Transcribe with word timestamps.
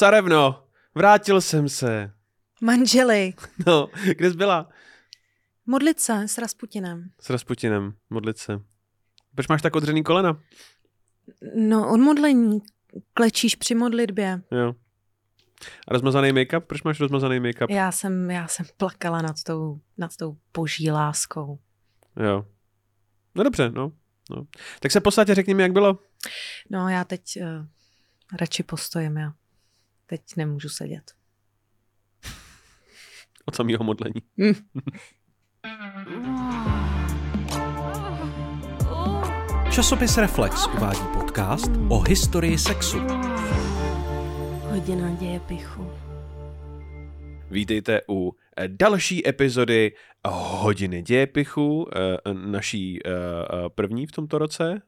Carevno, 0.00 0.64
vrátil 0.94 1.40
jsem 1.40 1.68
se. 1.68 2.12
Manželi. 2.60 3.34
No, 3.66 3.88
kde 4.16 4.30
jsi 4.30 4.36
byla? 4.36 4.68
Modlit 5.66 6.00
se 6.00 6.28
s 6.28 6.38
Rasputinem. 6.38 7.10
S 7.20 7.30
Rasputinem, 7.30 7.92
modlit 8.10 8.38
se. 8.38 8.60
Proč 9.34 9.48
máš 9.48 9.62
tak 9.62 9.76
odřený 9.76 10.02
kolena? 10.02 10.40
No, 11.56 11.92
odmodlení. 11.92 12.58
Klečíš 13.14 13.54
při 13.54 13.74
modlitbě. 13.74 14.42
Jo. 14.50 14.74
A 15.88 15.92
rozmazaný 15.92 16.32
make-up? 16.32 16.60
Proč 16.60 16.82
máš 16.82 17.00
rozmazaný 17.00 17.40
make-up? 17.40 17.70
Já 17.70 17.92
jsem, 17.92 18.30
já 18.30 18.48
jsem 18.48 18.66
plakala 18.76 19.22
nad 19.22 19.36
tou, 19.46 19.80
nad 19.98 20.16
tou 20.16 20.36
boží 20.54 20.90
láskou. 20.90 21.58
Jo. 22.24 22.46
No 23.34 23.44
dobře, 23.44 23.70
no. 23.70 23.92
no. 24.30 24.46
Tak 24.80 24.92
se 24.92 25.00
posadě 25.00 25.34
řekni 25.34 25.54
mi, 25.54 25.62
jak 25.62 25.72
bylo. 25.72 25.98
No, 26.70 26.88
já 26.88 27.04
teď 27.04 27.22
uh, 27.40 27.66
radši 28.40 28.62
postojím, 28.62 29.16
já 29.16 29.32
teď 30.10 30.36
nemůžu 30.36 30.68
sedět. 30.68 31.12
Od 33.44 33.54
samého 33.54 33.84
modlení. 33.84 34.22
Hm. 34.40 34.54
Časopis 39.70 40.16
Reflex 40.16 40.66
uvádí 40.66 41.00
podcast 41.14 41.70
o 41.88 42.00
historii 42.00 42.58
sexu. 42.58 42.98
Hodina 44.60 45.10
děje 45.10 45.40
pichu. 45.40 45.92
Vítejte 47.50 48.00
u 48.08 48.36
další 48.66 49.28
epizody 49.28 49.92
Hodiny 50.28 51.02
dějepichu, 51.02 51.86
eh, 51.96 52.34
naší 52.34 52.98
eh, 53.06 53.10
první 53.74 54.06
v 54.06 54.12
tomto 54.12 54.38
roce, 54.38 54.82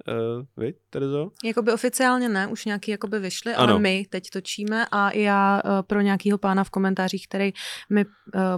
vy, 0.56 0.74
Terezo? 0.90 1.30
Jakoby 1.44 1.72
oficiálně 1.72 2.28
ne, 2.28 2.46
už 2.46 2.64
nějaký 2.64 2.90
jakoby 2.90 3.18
vyšly, 3.18 3.54
Ano. 3.54 3.72
ale 3.72 3.80
my 3.82 4.06
teď 4.10 4.30
točíme 4.30 4.86
a 4.92 5.10
já 5.16 5.62
pro 5.86 6.00
nějakýho 6.00 6.38
pána 6.38 6.64
v 6.64 6.70
komentářích, 6.70 7.28
který 7.28 7.52
mi 7.90 8.04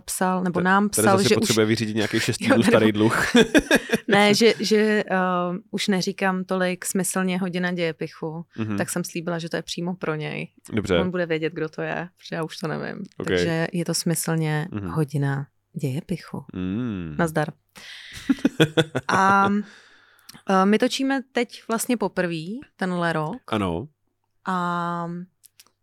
psal, 0.05 0.43
nebo 0.43 0.61
nám 0.61 0.89
Tereza 0.89 1.09
psal, 1.11 1.19
si 1.19 1.29
že 1.29 1.35
už 1.37 1.41
potřebuje 1.41 1.67
vyřídit 1.67 1.97
nějaký 1.97 2.21
šest 2.21 2.37
týdnů 2.39 2.57
nebo- 2.57 2.63
starý 2.69 2.93
dluh. 2.93 3.27
Ne, 4.09 4.35
že, 4.35 4.55
že 4.61 5.05
uh, 5.51 5.57
už 5.71 5.89
neříkám 5.89 6.45
tolik 6.45 6.85
smyslně 6.85 7.39
hodina 7.39 7.73
dějepichu, 7.73 8.45
Mhm. 8.59 8.77
tak 8.79 8.91
jsem 8.91 9.05
slíbila, 9.05 9.39
že 9.39 9.49
to 9.49 9.57
je 9.57 9.63
přímo 9.63 9.95
pro 9.95 10.15
něj. 10.15 10.49
Dobře. 10.73 10.99
On 10.99 11.11
bude 11.11 11.27
vědět, 11.27 11.53
kdo 11.53 11.69
to 11.69 11.83
je, 11.83 12.09
protože 12.19 12.37
já 12.37 12.45
už 12.45 12.57
to 12.57 12.69
nevím. 12.69 13.03
Ok. 13.19 13.27
Takže 13.27 13.67
je 13.73 13.85
to 13.85 13.95
smyslně 13.95 14.69
Mhm. 14.73 14.89
hodina 14.89 15.47
dějepichu. 15.75 16.45
Mm. 16.53 17.15
Nazdar. 17.19 17.49
A 19.09 19.49
uh, 19.49 19.55
my 20.65 20.79
točíme 20.79 21.21
teď 21.33 21.63
vlastně 21.69 21.97
poprvé, 21.97 22.45
tenhle 22.77 23.13
rok. 23.13 23.53
Ano. 23.53 23.89
A 24.47 25.11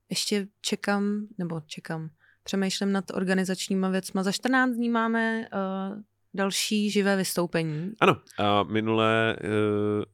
ještě 0.09 0.47
čekám, 0.61 1.27
nebo 1.37 1.61
čekám, 1.65 2.09
přemýšlím 2.43 2.91
nad 2.91 3.05
organizačníma 3.13 3.89
věcma. 3.89 4.23
Za 4.23 4.31
14 4.31 4.75
dní 4.75 4.89
máme 4.89 5.39
uh, 5.39 6.01
další 6.33 6.91
živé 6.91 7.15
vystoupení. 7.15 7.91
Ano. 7.99 8.17
A 8.37 8.63
minulé, 8.63 9.35
eh, 9.41 9.47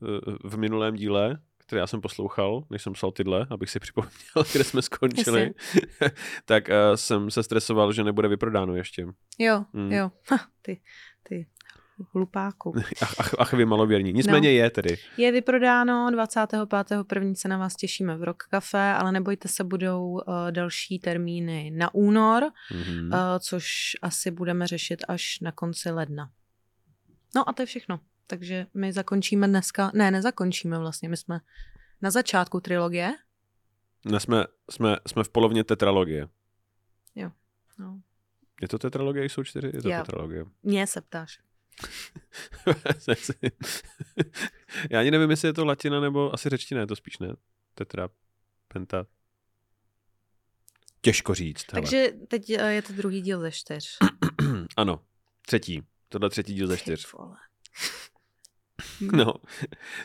eh, 0.03 0.37
v 0.43 0.57
minulém 0.57 0.95
díle, 0.95 1.39
který 1.67 1.79
já 1.79 1.87
jsem 1.87 2.01
poslouchal, 2.01 2.63
než 2.69 2.81
jsem 2.81 2.93
psal 2.93 3.11
tyhle, 3.11 3.47
abych 3.49 3.69
si 3.69 3.79
připomněl, 3.79 4.11
kde 4.53 4.63
jsme 4.63 4.81
skončili, 4.81 5.53
tak 6.45 6.69
eh, 6.69 6.75
jsem 6.97 7.31
se 7.31 7.43
stresoval, 7.43 7.93
že 7.93 8.03
nebude 8.03 8.27
vyprodáno 8.27 8.75
ještě. 8.75 9.07
Jo, 9.39 9.65
Mm. 9.73 9.91
jo. 9.91 10.11
Ha, 10.31 10.39
ty, 10.61 10.81
ty 11.23 11.47
hlupáku. 12.13 12.73
Ach, 13.01 13.13
ach, 13.19 13.33
ach 13.39 13.53
vy 13.53 13.65
malověrní. 13.65 14.13
Nicméně 14.13 14.51
je 14.51 14.69
tedy. 14.69 14.97
Je 15.17 15.31
vyprodáno 15.31 16.09
25.1. 16.11 17.33
se 17.35 17.47
na 17.47 17.57
vás 17.57 17.75
těšíme 17.75 18.17
v 18.17 18.23
Rock 18.23 18.43
Café, 18.43 18.93
ale 18.93 19.11
nebojte 19.11 19.47
se, 19.47 19.63
budou 19.63 20.03
uh, 20.11 20.21
další 20.51 20.99
termíny 20.99 21.71
na 21.75 21.93
únor, 21.93 22.43
Mhm. 22.71 23.07
uh, 23.13 23.19
což 23.39 23.71
asi 24.01 24.31
budeme 24.31 24.67
řešit 24.67 25.03
až 25.07 25.39
na 25.39 25.51
konci 25.51 25.91
ledna. 25.91 26.29
No 27.35 27.49
a 27.49 27.53
to 27.53 27.61
je 27.61 27.65
všechno. 27.65 27.99
Takže 28.27 28.67
my 28.73 28.93
zakončíme 28.93 29.47
dneska, 29.47 29.91
ne, 29.93 30.11
nezakončíme 30.11 30.79
vlastně, 30.79 31.09
my 31.09 31.17
jsme 31.17 31.39
na 32.01 32.11
začátku 32.11 32.59
trilogie. 32.59 33.13
Dnes 34.05 34.23
jsme, 34.23 34.45
jsme, 34.71 34.97
jsme 35.07 35.23
v 35.23 35.29
polovině 35.29 35.63
tetralogie. 35.63 36.27
No. 37.79 38.01
Je 38.61 38.67
to 38.67 38.79
tetralogie, 38.79 39.25
jsou 39.25 39.43
čtyři? 39.43 39.67
Je 39.73 39.81
to 39.81 39.89
Jo. 39.89 39.97
tetralogie. 39.97 40.45
Mě 40.63 40.87
se 40.87 41.01
ptáš. 41.01 41.39
Já 44.91 44.99
ani 44.99 45.11
nevím, 45.11 45.29
jestli 45.29 45.47
je 45.47 45.53
to 45.53 45.65
latina 45.65 45.99
nebo 45.99 46.33
asi 46.33 46.49
řečtina, 46.49 46.81
je 46.81 46.87
to 46.87 46.95
spíš 46.95 47.19
ne. 47.19 47.33
Tetra, 47.73 48.09
penta. 48.67 49.05
Těžko 51.01 51.33
říct. 51.33 51.73
hele. 51.73 51.81
Takže 51.81 52.13
teď 52.27 52.49
uh, 52.49 52.65
je 52.67 52.81
to 52.81 52.93
druhý 52.93 53.21
díl 53.21 53.39
ze 53.39 53.51
čtyř. 53.51 53.97
ano, 54.77 55.03
třetí. 55.45 55.83
Tohle 56.09 56.29
třetí 56.29 56.53
díl 56.53 56.67
ze 56.67 56.77
čtyř. 56.77 57.11
Ty 57.11 57.17
vole. 57.17 57.37
No, 59.11 59.33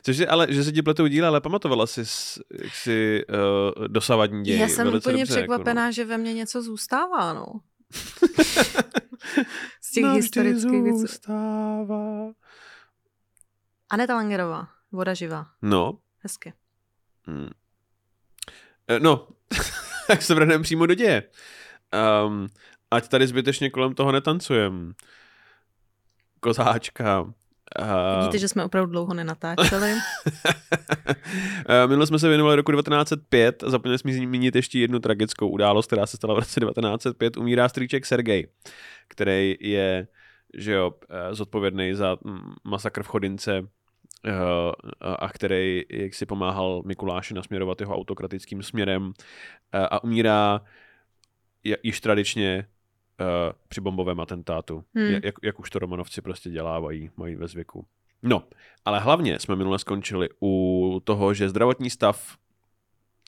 což 0.03 0.17
je, 0.17 0.27
ale, 0.27 0.47
že 0.51 0.65
se 0.65 0.73
ti 0.73 0.83
pletou 0.83 1.07
díly, 1.07 1.27
ale 1.27 1.41
pamatovala 1.41 1.87
jsi 1.87 2.07
s- 2.07 2.41
jaksi 2.63 3.25
uh, 3.79 3.87
dosavadní 3.89 4.43
děj. 4.45 4.59
Já 4.59 4.69
jsem 4.69 4.87
velice 4.87 5.11
úplně 5.11 5.23
dobře, 5.25 5.35
překvapená, 5.35 5.83
Jako, 5.83 5.93
že 5.93 6.05
ve 6.05 6.19
mně 6.19 6.35
něco 6.35 6.63
zůstává, 6.63 7.33
no. 7.33 7.47
no. 7.47 7.61
Z 9.83 9.91
těch 9.93 10.05
Navždy 10.05 10.21
historických 10.23 10.83
věcí. 10.83 10.99
zůstává. 10.99 12.33
Aneta 13.91 14.15
Langerová, 14.15 14.69
Voda 14.93 15.15
živá. 15.15 15.47
No, 15.63 15.99
Hezky. 16.19 16.53
Hmm. 17.27 17.51
Eh, 18.89 19.01
No, 19.01 19.29
tak 20.07 20.23
se 20.23 20.35
vrhneme 20.35 20.63
přímo 20.63 20.87
do 20.87 20.95
děje. 20.95 21.23
Um, 22.27 22.49
ať 22.91 23.09
tady 23.09 23.27
zbytečně 23.27 23.71
kolem 23.71 23.95
toho 23.95 24.13
netancujem. 24.13 24.93
Kozáčka. 26.41 27.33
Uh, 27.81 28.21
Vidíte, 28.21 28.39
že 28.39 28.49
jsme 28.49 28.65
opravdu 28.65 28.91
dlouho 28.93 29.15
nenatáčeli. 29.15 29.93
Eh, 31.69 31.87
Minule 31.87 32.07
jsme 32.07 32.19
se 32.19 32.29
věnovali 32.29 32.57
roku 32.57 32.73
1905 32.73 33.63
a 33.65 33.71
zapomněli 33.71 33.99
jsme 33.99 34.13
zmínit 34.13 34.57
ještě 34.57 34.79
jednu 34.79 34.99
tragickou 34.99 35.49
událost, 35.49 35.87
která 35.87 36.07
se 36.07 36.17
stala 36.17 36.35
v 36.35 36.39
roce 36.39 36.61
1905. 36.61 37.37
Umírá 37.37 37.69
strýček 37.69 38.07
Sergej, 38.07 38.49
který 39.09 39.57
je 39.61 40.07
že 40.55 40.73
jo, 40.73 40.95
eh, 41.11 41.35
zodpovědný 41.35 41.95
za 41.95 42.17
mm, 42.25 42.55
masakr 42.65 43.03
v 43.03 43.07
Chodince 43.07 43.63
eh, 44.27 44.33
a- 45.01 45.29
který 45.29 45.83
jak 45.91 46.15
si 46.15 46.27
pomáhal 46.27 46.83
Mikuláši 46.87 47.35
nasměrovat 47.35 47.81
jeho 47.81 47.97
autokratickým 47.97 48.63
směrem 48.63 49.13
eh, 49.73 49.79
a 49.79 50.05
umírá 50.05 50.61
již 51.83 52.01
tradičně 52.01 52.67
eh, 52.67 52.67
při 53.69 53.81
bombovém 53.81 54.21
atentátu, 54.21 54.85
Hmm. 54.95 55.07
jak, 55.07 55.35
jak, 55.43 55.61
už 55.61 55.71
to 55.71 55.79
Romanovci 55.79 56.23
prostě 56.23 56.51
dělávají, 56.51 57.11
mají 57.17 57.37
ve 57.37 57.49
zvyku. 57.49 57.87
No, 58.23 58.45
ale 58.85 59.01
hlavně 59.01 59.39
jsme 59.39 59.57
minule 59.57 59.79
skončili 59.79 60.29
u 60.43 61.01
toho, 61.05 61.35
že 61.35 61.49
zdravotní 61.49 61.91
stav 61.91 62.37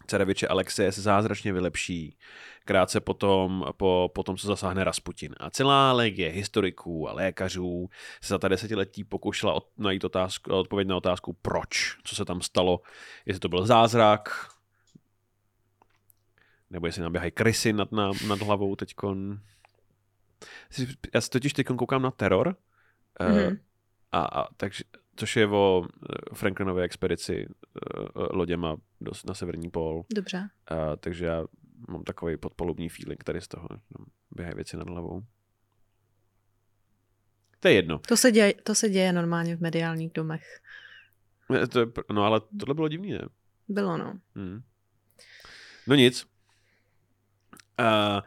Careviče 0.07 0.49
Alexeje 0.49 0.93
se 0.93 1.03
zázračně 1.03 1.53
vylepší 1.53 2.17
krátce 2.65 3.01
potom, 3.01 3.67
po, 3.77 4.11
po 4.15 4.23
tom, 4.23 4.37
co 4.37 4.47
zasáhne 4.47 4.85
Rasputin. 4.85 5.35
A 5.41 5.51
celá 5.51 5.93
legie 5.93 6.29
historiků 6.29 7.09
a 7.09 7.13
lékařů 7.13 7.89
se 8.23 8.29
za 8.29 8.39
ta 8.39 8.49
desetiletí 8.49 9.05
pokoušela 9.05 9.53
od, 9.53 9.67
najít 9.79 10.05
otázku, 10.05 10.53
odpověď 10.53 10.89
na 10.89 10.97
otázku, 10.97 11.33
proč, 11.33 11.97
co 12.05 12.17
se 12.17 12.25
tam 12.25 12.41
stalo, 12.41 12.81
jestli 13.27 13.41
to 13.41 13.49
byl 13.49 13.67
zázrak, 13.67 14.49
nebo 16.71 16.87
jestli 16.87 17.03
naběhají 17.03 17.31
krysy 17.33 17.73
nad, 17.73 17.93
na, 17.93 18.11
nad 18.29 18.43
hlavou 18.43 18.77
teďkon. 18.77 19.41
Já 21.15 21.21
se 21.21 21.31
totiž 21.31 21.53
teď 21.53 21.67
koukám 21.67 22.03
na 22.03 22.11
teror, 22.11 22.57
mm-hmm. 23.21 23.47
Mhm. 23.47 23.59
a, 24.13 24.25
a 24.25 24.55
takže, 24.55 24.85
což 25.17 25.37
je 25.37 25.47
o 25.47 25.87
eh, 25.87 26.35
Franklinové 26.35 26.83
expedici 26.83 27.47
uh, 27.47 28.27
loděma 28.31 28.77
do, 29.01 29.13
na 29.27 29.35
severní 29.35 29.71
pól. 29.71 30.05
Dobře. 30.15 30.49
Uh, 30.71 30.97
takže 31.01 31.27
já 31.27 31.45
mám 31.89 32.05
takový 32.05 32.37
podpolubní 32.37 32.89
feeling 32.89 33.25
tady 33.25 33.41
z 33.41 33.49
toho. 33.49 33.69
Běhají 34.31 34.55
věci 34.55 34.77
nad 34.77 34.89
hlavou. 34.89 35.23
To 37.61 37.69
je 37.69 37.75
jedno. 37.75 37.99
To 37.99 38.17
se, 38.17 38.33
děje, 38.33 38.55
to 38.55 38.75
se 38.75 38.89
děje 38.89 39.13
normálně 39.13 39.57
v 39.57 39.61
mediálních 39.61 40.13
domech. 40.13 40.61
To 41.69 41.81
je, 41.81 41.87
no 42.13 42.25
ale 42.25 42.41
tohle 42.61 42.75
bylo 42.75 42.89
divný, 42.89 43.13
ne? 43.13 43.29
Bylo, 43.69 43.99
no. 43.99 44.19
Hmm. 44.35 44.63
No 45.87 45.95
nic. 45.95 46.27
Uh, 47.81 48.21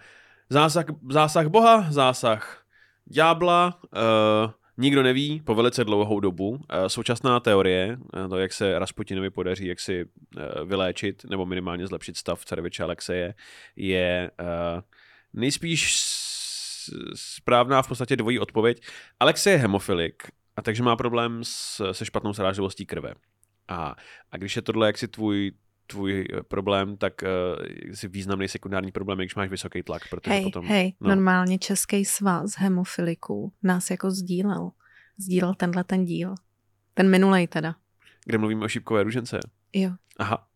zásah, 0.50 0.86
zásah 1.10 1.48
boha, 1.48 1.92
zásah 1.92 2.64
ďábla, 3.06 3.80
uh, 3.84 4.52
nikdo 4.78 5.04
neví 5.04 5.42
po 5.46 5.56
velice 5.56 5.84
dlouhou 5.84 6.20
dobu. 6.20 6.50
Uh, 6.50 6.60
současná 6.88 7.40
teorie, 7.40 7.98
uh, 8.14 8.30
to, 8.30 8.38
jak 8.38 8.54
se 8.54 8.80
Rasputinovi 8.80 9.30
podaří 9.30 9.68
jak 9.68 9.80
si 9.80 10.06
uh, 10.06 10.68
vyléčit 10.68 11.24
nebo 11.24 11.46
minimálně 11.46 11.88
zlepšit 11.88 12.18
stav 12.18 12.46
careviče 12.46 12.84
Alexeje, 12.84 13.34
je 13.76 14.32
uh, 14.40 14.82
nejspíš 15.34 15.96
správná 17.16 17.82
v 17.82 17.88
podstatě 17.88 18.16
dvojí 18.16 18.40
odpověď. 18.40 18.82
Alexej 19.20 19.54
je 19.54 19.60
hemofilik, 19.60 20.24
a 20.56 20.62
takže 20.62 20.84
má 20.84 20.96
problém 20.96 21.40
s, 21.44 21.92
se 21.92 22.06
špatnou 22.06 22.34
srážlivostí 22.34 22.86
krve. 22.86 23.14
A, 23.68 23.96
a 24.32 24.38
když 24.38 24.56
je 24.56 24.62
tohle 24.62 24.88
jaksi 24.88 25.08
tvůj 25.08 25.52
tvůj 25.88 26.28
eh, 26.34 26.44
problém, 26.44 26.98
tak 26.98 27.14
uh, 27.22 27.94
si 27.96 28.08
významný 28.08 28.48
sekundární 28.48 28.92
problém, 28.92 29.18
když 29.18 29.36
máš 29.36 29.50
vysoký 29.50 29.84
tlak, 29.84 30.02
protože 30.10 30.32
Hej, 30.32 30.44
potom... 30.44 30.66
hej, 30.66 30.94
no. 31.02 31.10
normálně 31.10 31.60
Český 31.60 32.06
svaz 32.06 32.58
hemofiliků 32.58 33.54
nás 33.64 33.90
jako 33.90 34.12
sdílel. 34.12 34.72
Sdílel 35.18 35.54
tenhle 35.54 35.84
ten 35.84 36.06
díl. 36.06 36.36
Ten 36.94 37.10
minulej 37.10 37.48
teda. 37.48 37.76
Kde 38.26 38.38
mluvíme 38.38 38.66
o 38.66 38.68
šípkové 38.68 39.04
ružence. 39.04 39.40
Jo. 39.74 39.92
Aha. 40.20 40.48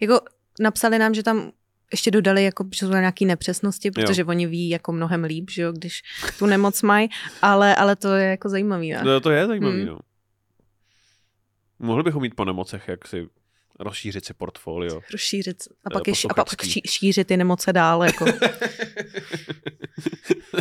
Jako 0.00 0.20
napsali 0.60 0.98
nám, 0.98 1.14
že 1.14 1.22
tam 1.22 1.52
ještě 1.92 2.10
dodali, 2.10 2.44
jako, 2.44 2.68
že 2.74 2.86
jsou 2.86 2.92
nějaké 2.92 3.24
nepřesnosti, 3.24 3.90
protože 3.90 4.22
jo. 4.22 4.28
oni 4.28 4.46
ví 4.46 4.68
jako 4.68 4.92
mnohem 4.92 5.24
líp, 5.24 5.50
že 5.50 5.62
jo, 5.62 5.72
když 5.72 6.02
tu 6.38 6.46
nemoc 6.46 6.82
mají, 6.82 7.08
ale, 7.42 7.76
ale 7.76 7.96
to 7.96 8.14
je 8.14 8.26
jako 8.30 8.48
zajímavý. 8.48 8.92
Ne? 8.92 9.02
No, 9.04 9.20
to 9.20 9.30
je 9.30 9.46
zajímavý, 9.46 9.76
Hmm. 9.76 9.86
no. 9.86 9.98
Mohli 11.78 12.02
bychom 12.02 12.22
mít 12.22 12.34
po 12.34 12.44
nemocech, 12.44 12.88
jak 12.88 13.08
si 13.08 13.28
rozšířit 13.80 14.24
si 14.24 14.34
portfolio. 14.34 15.00
Rozšířit 15.12 15.62
a 15.84 15.90
pak, 15.90 16.08
je, 16.08 16.14
a 16.30 16.34
pak 16.34 16.64
ší, 16.64 16.82
šířit 16.86 17.26
ty 17.26 17.36
nemoce 17.36 17.72
dál. 17.72 18.04
Jako. 18.04 18.24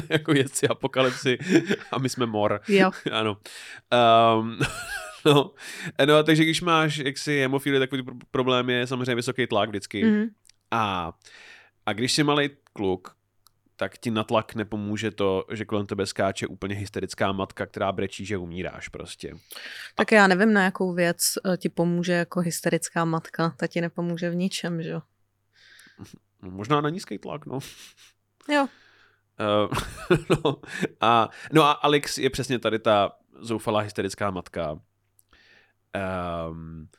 jako 0.10 0.34
jezdci 0.34 0.68
apokalypsy 0.68 1.38
a 1.92 2.00
my 2.00 2.10
jsme 2.10 2.26
mor. 2.26 2.62
jo. 2.68 2.92
ano. 3.12 3.38
Um, 4.40 4.60
no, 5.26 5.52
no, 6.06 6.24
takže 6.24 6.44
když 6.44 6.62
máš 6.62 6.98
jaksi 6.98 7.40
hemofíly, 7.40 7.80
takový 7.80 8.02
pr- 8.02 8.20
problém 8.32 8.70
je 8.70 8.88
samozřejmě 8.88 9.16
vysoký 9.16 9.48
tlak 9.48 9.70
vždycky. 9.70 10.06
Mm. 10.06 10.26
A, 10.72 11.14
a 11.86 11.94
když 11.94 12.14
jsi 12.14 12.24
malý 12.24 12.50
kluk, 12.74 13.16
tak 13.84 13.98
ti 13.98 14.12
na 14.12 14.24
tlak 14.24 14.56
nepomůže 14.56 15.12
to, 15.12 15.46
že 15.52 15.66
kolem 15.66 15.86
tebe 15.86 16.06
skáče 16.06 16.48
úplně 16.48 16.76
hysterická 16.76 17.32
matka, 17.32 17.66
která 17.66 17.92
brečí, 17.92 18.26
že 18.26 18.38
umíráš 18.38 18.88
prostě. 18.88 19.36
Tak 19.96 20.12
já 20.12 20.28
nevím, 20.28 20.54
na 20.54 20.64
jakou 20.64 20.94
věc 20.94 21.18
eh, 21.46 21.58
ti 21.58 21.70
pomůže 21.70 22.14
jako 22.14 22.40
hysterická 22.40 23.06
matka. 23.06 23.54
Ta 23.58 23.68
ti 23.68 23.82
nepomůže 23.82 24.30
v 24.30 24.36
ničem, 24.36 24.82
že 24.82 24.90
jo. 24.90 25.02
No, 26.42 26.52
možná 26.52 26.82
na 26.82 26.90
nízký 26.90 27.18
tlak, 27.18 27.46
no. 27.46 27.60
Jo. 28.52 28.68
Uh, 29.40 30.18
no, 30.44 30.62
a, 31.02 31.30
no 31.52 31.64
a 31.64 31.72
Alex 31.72 32.18
je 32.18 32.30
přesně 32.30 32.60
tady 32.60 32.80
ta 32.80 33.12
zoufalá 33.40 33.80
hysterická 33.80 34.32
matka. 34.32 34.72
Um, 36.50 36.90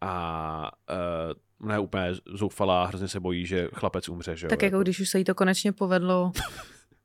a 0.00 0.70
uh, 0.90 1.34
je 1.72 1.78
úplně 1.78 2.14
zoufalá, 2.26 2.86
hrozně 2.86 3.08
se 3.08 3.20
bojí, 3.20 3.46
že 3.46 3.68
chlapec 3.74 4.08
umře, 4.08 4.36
že 4.36 4.46
jo? 4.46 4.50
Tak 4.50 4.62
jako 4.62 4.78
když 4.78 5.00
už 5.00 5.08
se 5.08 5.18
jí 5.18 5.24
to 5.24 5.34
konečně 5.34 5.72
povedlo 5.72 6.32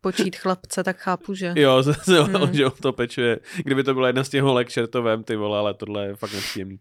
počít 0.02 0.36
chlapce, 0.36 0.84
tak 0.84 0.98
chápu, 0.98 1.34
že... 1.34 1.54
Jo, 1.56 1.84
se, 1.84 1.94
se 1.94 2.24
Hmm. 2.24 2.36
hmm. 2.36 2.54
že 2.54 2.66
on 2.66 2.72
to 2.82 2.94
pečuje. 2.94 3.40
Kdyby 3.58 3.84
to 3.84 3.94
byla 3.94 4.08
jedna 4.08 4.24
z 4.24 4.30
těch 4.30 4.42
holek 4.42 4.70
čertovém, 4.70 5.24
ty 5.24 5.36
vole, 5.36 5.60
ale 5.60 5.74
tohle 5.74 6.06
je 6.06 6.16
fakt 6.16 6.34
nepříjemný. 6.34 6.80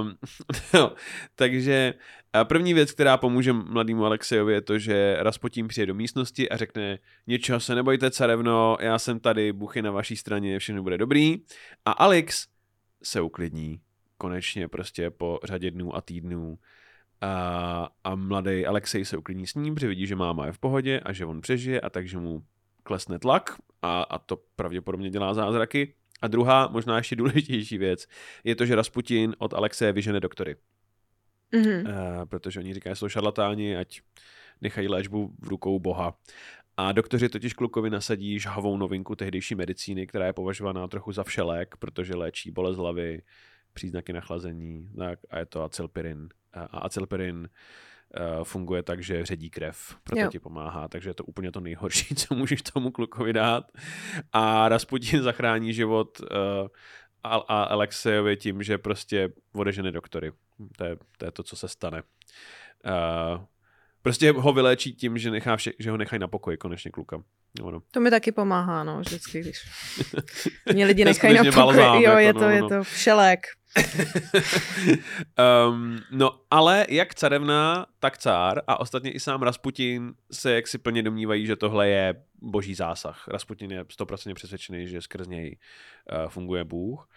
Um, 0.00 0.16
no, 0.74 0.92
takže 1.34 1.94
první 2.44 2.74
věc, 2.74 2.92
která 2.92 3.16
pomůže 3.16 3.52
mladému 3.52 4.04
Alexejovi, 4.04 4.52
je 4.52 4.60
to, 4.60 4.78
že 4.78 5.16
Rasputín 5.20 5.68
přijde 5.68 5.86
do 5.86 5.94
místnosti 5.94 6.48
a 6.48 6.56
řekne 6.56 6.98
ničeho 7.26 7.60
se 7.60 7.74
nebojte, 7.74 8.10
carevno, 8.10 8.76
já 8.80 8.98
jsem 8.98 9.20
tady, 9.20 9.52
Bůh 9.52 9.76
je 9.76 9.82
na 9.82 9.90
vaší 9.90 10.16
straně, 10.16 10.58
všechno 10.58 10.82
bude 10.82 10.98
dobrý. 10.98 11.36
A 11.84 11.92
Alex 11.92 12.46
se 13.02 13.20
uklidní 13.20 13.80
konečně 14.18 14.68
prostě 14.68 15.10
po 15.10 15.38
řadě 15.44 15.70
dnů 15.70 15.96
a 15.96 16.00
týdnů 16.00 16.58
a, 17.20 17.88
a 18.04 18.14
mladý 18.14 18.66
Alexej 18.66 19.04
se 19.04 19.16
uklidní 19.16 19.46
s 19.46 19.54
ním, 19.54 19.74
protože 19.74 19.88
vidí, 19.88 20.06
že 20.06 20.16
máma 20.16 20.46
je 20.46 20.52
v 20.52 20.58
pohodě 20.58 21.00
a 21.00 21.12
že 21.12 21.26
on 21.26 21.40
přežije 21.40 21.80
a 21.80 21.90
takže 21.90 22.18
mu 22.18 22.42
klesne 22.82 23.18
tlak 23.18 23.56
a, 23.82 24.02
a 24.02 24.18
to 24.18 24.36
pravděpodobně 24.56 25.10
dělá 25.10 25.34
zázraky. 25.34 25.94
A 26.22 26.28
druhá, 26.28 26.68
možná 26.68 26.96
ještě 26.96 27.16
důležitější 27.16 27.78
věc, 27.78 28.06
je 28.44 28.56
to, 28.56 28.66
že 28.66 28.74
Rasputin 28.74 29.34
od 29.38 29.54
Alexeje 29.54 29.92
vyžene 29.92 30.20
doktory. 30.20 30.56
Mhm. 31.54 31.86
Uh, 31.86 32.24
protože 32.24 32.60
oni 32.60 32.74
říkají, 32.74 32.92
že 32.92 32.96
jsou 32.96 33.08
šarlatáni, 33.08 33.76
ať 33.76 34.00
nechají 34.60 34.88
léčbu 34.88 35.34
v 35.38 35.48
rukou 35.48 35.78
Boha. 35.78 36.18
A 36.76 36.92
doktoři 36.92 37.28
totiž 37.28 37.52
klukovi 37.52 37.90
nasadí 37.90 38.38
žhavou 38.38 38.76
novinku 38.76 39.16
tehdejší 39.16 39.54
medicíny, 39.54 40.06
která 40.06 40.26
je 40.26 40.32
považovaná 40.32 40.88
trochu 40.88 41.12
za 41.12 41.24
všelék, 41.24 41.76
protože 41.78 42.14
léčí 42.14 42.50
bolest 42.50 42.76
hlavy, 42.76 43.22
příznaky 43.72 44.12
nachlazení, 44.12 44.90
tak, 44.98 45.18
a 45.30 45.38
je 45.38 45.46
to 45.46 45.62
acylpirin. 45.62 46.28
A 46.52 46.60
a 46.60 46.78
acylpirin 46.78 47.48
uh, 48.38 48.44
funguje 48.44 48.82
tak, 48.82 49.02
že 49.02 49.26
ředí 49.26 49.50
krev, 49.50 49.96
proto 50.04 50.22
Jo. 50.22 50.28
ti 50.30 50.38
pomáhá, 50.38 50.88
takže 50.88 51.10
je 51.10 51.14
to 51.14 51.24
úplně 51.24 51.52
to 51.52 51.60
nejhorší, 51.60 52.14
co 52.14 52.34
můžeš 52.34 52.62
tomu 52.62 52.90
klukovi 52.90 53.32
dát. 53.32 53.64
A 54.32 54.68
Rasputin 54.68 55.22
zachrání 55.22 55.74
život 55.74 56.20
uh, 56.20 56.28
a, 57.24 57.36
a 57.36 57.62
Alexejovi 57.62 58.36
tím, 58.36 58.62
že 58.62 58.78
prostě 58.78 59.28
odežene 59.52 59.92
doktory. 59.92 60.32
To 60.76 60.84
je, 60.84 60.96
to 61.18 61.24
je 61.24 61.30
to, 61.30 61.42
co 61.42 61.56
se 61.56 61.68
stane. 61.68 62.02
Uh, 62.84 63.44
prostě 64.02 64.32
ho 64.32 64.52
vyléčí 64.52 64.92
tím, 64.92 65.18
že, 65.18 65.30
nechá 65.30 65.56
vše, 65.56 65.72
že 65.78 65.90
ho 65.90 65.96
nechají 65.96 66.20
na 66.20 66.28
pokoji 66.28 66.56
konečně 66.56 66.90
kluka. 66.90 67.22
Ono. 67.62 67.80
To 67.90 68.00
mi 68.00 68.10
taky 68.10 68.32
pomáhá, 68.32 68.84
no, 68.84 69.00
vždycky, 69.00 69.40
když 69.40 69.58
mě 70.72 70.86
lidi 70.86 71.04
nechají 71.04 71.34
na 71.34 71.52
pokoji. 71.52 71.80
Jo, 71.80 72.00
jako, 72.02 72.18
je 72.18 72.34
to, 72.34 72.40
no, 72.40 72.50
je 72.50 72.60
no. 72.60 72.68
to 72.68 72.84
všelék. 72.84 73.46
um, 75.68 75.98
no, 76.10 76.40
ale 76.50 76.86
jak 76.88 77.14
carevna, 77.14 77.86
tak 78.00 78.18
cár 78.18 78.62
a 78.66 78.80
ostatně 78.80 79.12
i 79.12 79.20
sám 79.20 79.42
Rasputin 79.42 80.14
se 80.32 80.54
jaksi 80.54 80.78
plně 80.78 81.02
domnívají, 81.02 81.46
že 81.46 81.56
tohle 81.56 81.88
je 81.88 82.14
boží 82.42 82.74
zásah. 82.74 83.28
Rasputin 83.28 83.70
je 83.70 83.82
100% 83.82 84.34
přesvědčený, 84.34 84.88
že 84.88 85.02
skrz 85.02 85.28
něj 85.28 85.56
uh, 86.12 86.28
funguje 86.28 86.64
Bůh. 86.64 87.08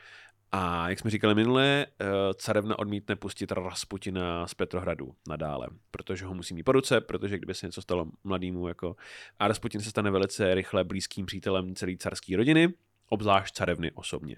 A 0.51 0.89
jak 0.89 0.99
jsme 0.99 1.11
říkali 1.11 1.35
minule, 1.35 1.85
uh, 2.01 2.07
carevna 2.37 2.79
odmítne 2.79 3.15
pustit 3.15 3.51
Rasputina 3.51 4.47
z 4.47 4.53
Petrohradu 4.53 5.15
nadále, 5.27 5.67
protože 5.91 6.25
ho 6.25 6.33
musí 6.33 6.53
mít 6.53 6.63
po 6.63 6.71
ruce, 6.71 7.01
protože 7.01 7.37
kdyby 7.37 7.53
se 7.53 7.65
něco 7.65 7.81
stalo 7.81 8.07
mladýmu, 8.23 8.67
jako 8.67 8.95
a 9.39 9.47
Rasputin 9.47 9.81
se 9.81 9.89
stane 9.89 10.11
velice 10.11 10.55
rychle 10.55 10.83
blízkým 10.83 11.25
přítelem 11.25 11.75
celé 11.75 11.97
carské 11.97 12.37
rodiny, 12.37 12.73
obzvlášť 13.09 13.55
carevny 13.55 13.91
osobně. 13.91 14.35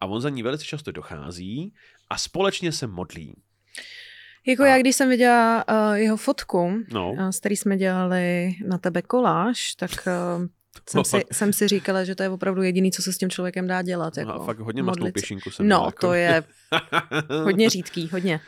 A 0.00 0.06
on 0.06 0.20
za 0.20 0.28
ní 0.28 0.42
velice 0.42 0.64
často 0.64 0.92
dochází 0.92 1.74
a 2.10 2.18
společně 2.18 2.72
se 2.72 2.86
modlí. 2.86 3.34
Jako 4.46 4.62
A- 4.62 4.66
já, 4.66 4.78
když 4.78 4.96
jsem 4.96 5.08
viděla 5.08 5.64
uh, 5.68 5.94
jeho 5.94 6.16
fotku, 6.16 6.72
No, 6.92 7.12
uh, 7.12 7.30
z 7.30 7.40
který 7.40 7.56
jsme 7.56 7.76
dělali 7.76 8.54
na 8.66 8.78
tebe 8.78 9.02
koláž, 9.02 9.74
tak 9.74 9.90
uh, 9.90 10.46
jsem, 10.90 11.04
si, 11.04 11.20
jsem 11.32 11.52
si 11.52 11.68
říkala, 11.68 12.04
že 12.04 12.14
to 12.14 12.22
je 12.22 12.28
opravdu 12.28 12.62
jediný, 12.62 12.92
co 12.92 13.02
se 13.02 13.12
s 13.12 13.18
tím 13.18 13.30
člověkem 13.30 13.66
dá 13.66 13.82
dělat. 13.82 14.16
Jako 14.16 14.32
no 14.32 14.40
a 14.40 14.44
fakt 14.44 14.58
hodně 14.58 14.82
masnou 14.82 15.00
modlit 15.00 15.14
se. 15.14 15.20
pěšinku 15.20 15.50
jsem 15.50 15.68
No, 15.68 15.80
měl, 15.80 15.92
to 16.00 16.12
je 16.12 16.42
hodně 17.44 17.70
řídký, 17.70 18.08
hodně. 18.12 18.40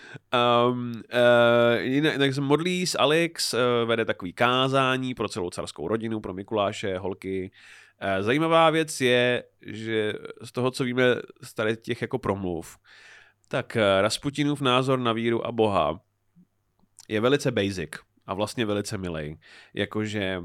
Um, 0.70 0.92
uh, 0.92 1.80
jinak, 1.80 2.12
jinak 2.12 2.34
se 2.34 2.40
modlí 2.40 2.86
s 2.86 2.98
Alex, 2.98 3.54
uh, 3.54 3.60
vede 3.88 4.04
takový 4.04 4.32
kázání 4.32 5.14
pro 5.14 5.28
celou 5.28 5.50
carskou 5.50 5.88
rodinu, 5.88 6.20
pro 6.20 6.34
Mikuláše, 6.34 6.98
holky. 6.98 7.50
Uh, 8.02 8.24
zajímavá 8.24 8.70
věc 8.70 9.00
je, 9.00 9.44
že 9.66 10.12
z 10.42 10.52
toho, 10.52 10.70
co 10.70 10.84
víme 10.84 11.04
z 11.42 11.54
tady 11.54 11.76
těch 11.76 12.02
jako 12.02 12.18
promluv, 12.18 12.78
tak 13.48 13.76
uh, 13.76 14.02
Rasputinův 14.02 14.60
názor 14.60 14.98
na 14.98 15.12
víru 15.12 15.46
a 15.46 15.52
Boha 15.52 16.00
je 17.08 17.20
velice 17.20 17.50
basic 17.50 17.90
a 18.26 18.34
vlastně 18.34 18.66
velice 18.66 18.98
milej. 18.98 19.38
Jakože 19.74 20.42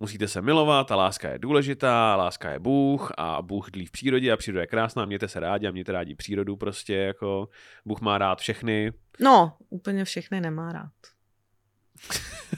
musíte 0.00 0.28
se 0.28 0.42
milovat 0.42 0.92
a 0.92 0.96
láska 0.96 1.30
je 1.30 1.38
důležitá, 1.38 2.16
láska 2.16 2.50
je 2.50 2.58
Bůh 2.58 3.12
a 3.18 3.42
Bůh 3.42 3.70
dlí 3.70 3.86
v 3.86 3.90
přírodě 3.90 4.32
a 4.32 4.36
příroda 4.36 4.60
je 4.60 4.66
krásná, 4.66 5.04
mějte 5.04 5.28
se 5.28 5.40
rádi 5.40 5.66
a 5.66 5.70
mějte 5.70 5.92
rádi 5.92 6.14
přírodu 6.14 6.56
prostě, 6.56 6.94
jako 6.94 7.48
Bůh 7.84 8.00
má 8.00 8.18
rád 8.18 8.38
všechny, 8.40 8.92
No, 9.20 9.56
úplně 9.68 10.04
všechny 10.04 10.40
nemá 10.40 10.72
rád. 10.72 10.92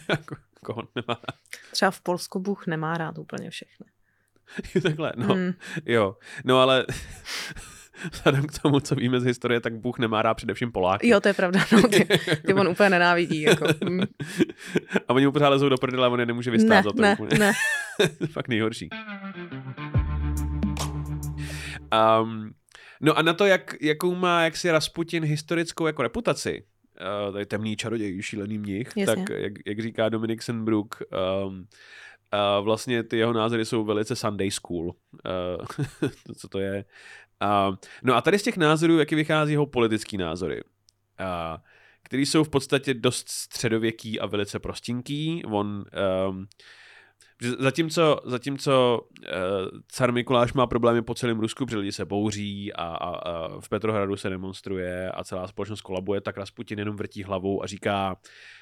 Jako, 0.08 0.36
koho 0.64 0.82
nemá 0.94 1.14
rád. 1.14 1.36
Třeba 1.72 1.90
v 1.90 2.00
Polsku 2.00 2.40
Bůh 2.40 2.66
nemá 2.66 2.98
rád 2.98 3.18
úplně 3.18 3.50
všechny. 3.50 3.86
Takhle, 4.82 5.12
no, 5.16 5.34
Hmm. 5.34 5.52
jo. 5.84 6.16
No 6.44 6.58
ale 6.60 6.86
vzhledem 8.12 8.46
k 8.46 8.58
tomu, 8.62 8.80
co 8.80 8.94
víme 8.94 9.20
z 9.20 9.24
historie, 9.24 9.60
tak 9.60 9.74
Bůh 9.74 9.98
nemá 9.98 10.22
rád 10.22 10.34
především 10.34 10.72
Poláky. 10.72 11.08
Jo, 11.08 11.20
to 11.20 11.28
je 11.28 11.34
pravda. 11.34 11.60
No, 11.72 11.82
ty, 11.88 12.08
ty 12.46 12.54
on 12.54 12.68
úplně 12.68 12.90
nenávidí. 12.90 13.42
Jako. 13.42 13.64
Mm. 13.84 14.00
a 15.08 15.12
oni 15.14 15.26
mu 15.26 15.32
pořád 15.32 15.48
lezou 15.48 15.68
do 15.68 15.76
prdele 15.76 16.06
a 16.06 16.10
on 16.10 16.20
je 16.20 16.26
nemůže 16.26 16.50
vystát 16.50 16.68
Ne, 16.68 16.82
za 16.82 16.90
to. 16.90 17.02
ne, 17.02 17.16
úplně. 17.20 17.38
ne. 17.38 17.52
Fakt 18.32 18.48
nejhorší. 18.48 18.88
Um, 22.22 22.52
no 23.00 23.18
a 23.18 23.22
na 23.22 23.32
to, 23.32 23.46
jak, 23.46 23.74
jakou 23.80 24.14
má 24.14 24.44
jaksi 24.44 24.70
Rasputin 24.70 25.24
historickou 25.24 25.86
jako 25.86 26.02
reputaci, 26.02 26.64
uh, 27.26 27.32
tady 27.32 27.46
temný 27.46 27.76
čaroděj, 27.76 28.22
šílený 28.22 28.58
mnich, 28.58 28.88
Jasně. 28.96 29.06
tak 29.06 29.30
jak, 29.38 29.52
jak 29.66 29.80
říká 29.80 30.08
Dominik 30.08 30.42
Senbrook, 30.42 31.02
um, 31.46 31.54
uh, 31.58 32.64
vlastně 32.64 33.02
ty 33.02 33.18
jeho 33.18 33.32
názory 33.32 33.64
jsou 33.64 33.84
velice 33.84 34.16
Sunday 34.16 34.50
school. 34.50 34.84
Uh, 34.86 35.66
to, 36.26 36.34
co 36.34 36.48
to 36.48 36.58
je. 36.58 36.84
No 38.02 38.14
a 38.14 38.20
tady 38.20 38.38
z 38.38 38.42
těch 38.42 38.56
názorů, 38.56 38.98
jaký 38.98 39.14
vychází 39.14 39.52
jeho 39.52 39.66
politický 39.66 40.16
názory. 40.16 40.62
Uh, 41.20 41.60
který 42.02 42.26
jsou 42.26 42.44
v 42.44 42.48
podstatě 42.48 42.94
dost 42.94 43.28
středověký 43.28 44.20
a 44.20 44.26
velice 44.26 44.58
prostinký. 44.58 45.42
On 45.44 45.84
um, 46.28 46.46
zatímco, 47.58 48.20
zatímco 48.24 49.00
uh, 49.00 49.80
car 49.88 50.12
Mikuláš 50.12 50.52
má 50.52 50.66
problémy 50.66 51.02
po 51.02 51.14
celém 51.14 51.40
Rusku, 51.40 51.66
protože 51.66 51.78
lidi 51.78 51.92
se 51.92 52.04
bouří 52.04 52.72
a, 52.72 52.84
a, 52.84 53.08
a 53.08 53.60
v 53.60 53.68
Petrohradu 53.68 54.16
se 54.16 54.30
demonstruje 54.30 55.10
a 55.10 55.24
celá 55.24 55.46
společnost 55.46 55.80
kolabuje, 55.80 56.20
tak 56.20 56.36
Rasputin 56.36 56.78
jenom 56.78 56.96
vrtí 56.96 57.22
hlavou 57.22 57.62
a 57.62 57.66
říká, 57.66 58.16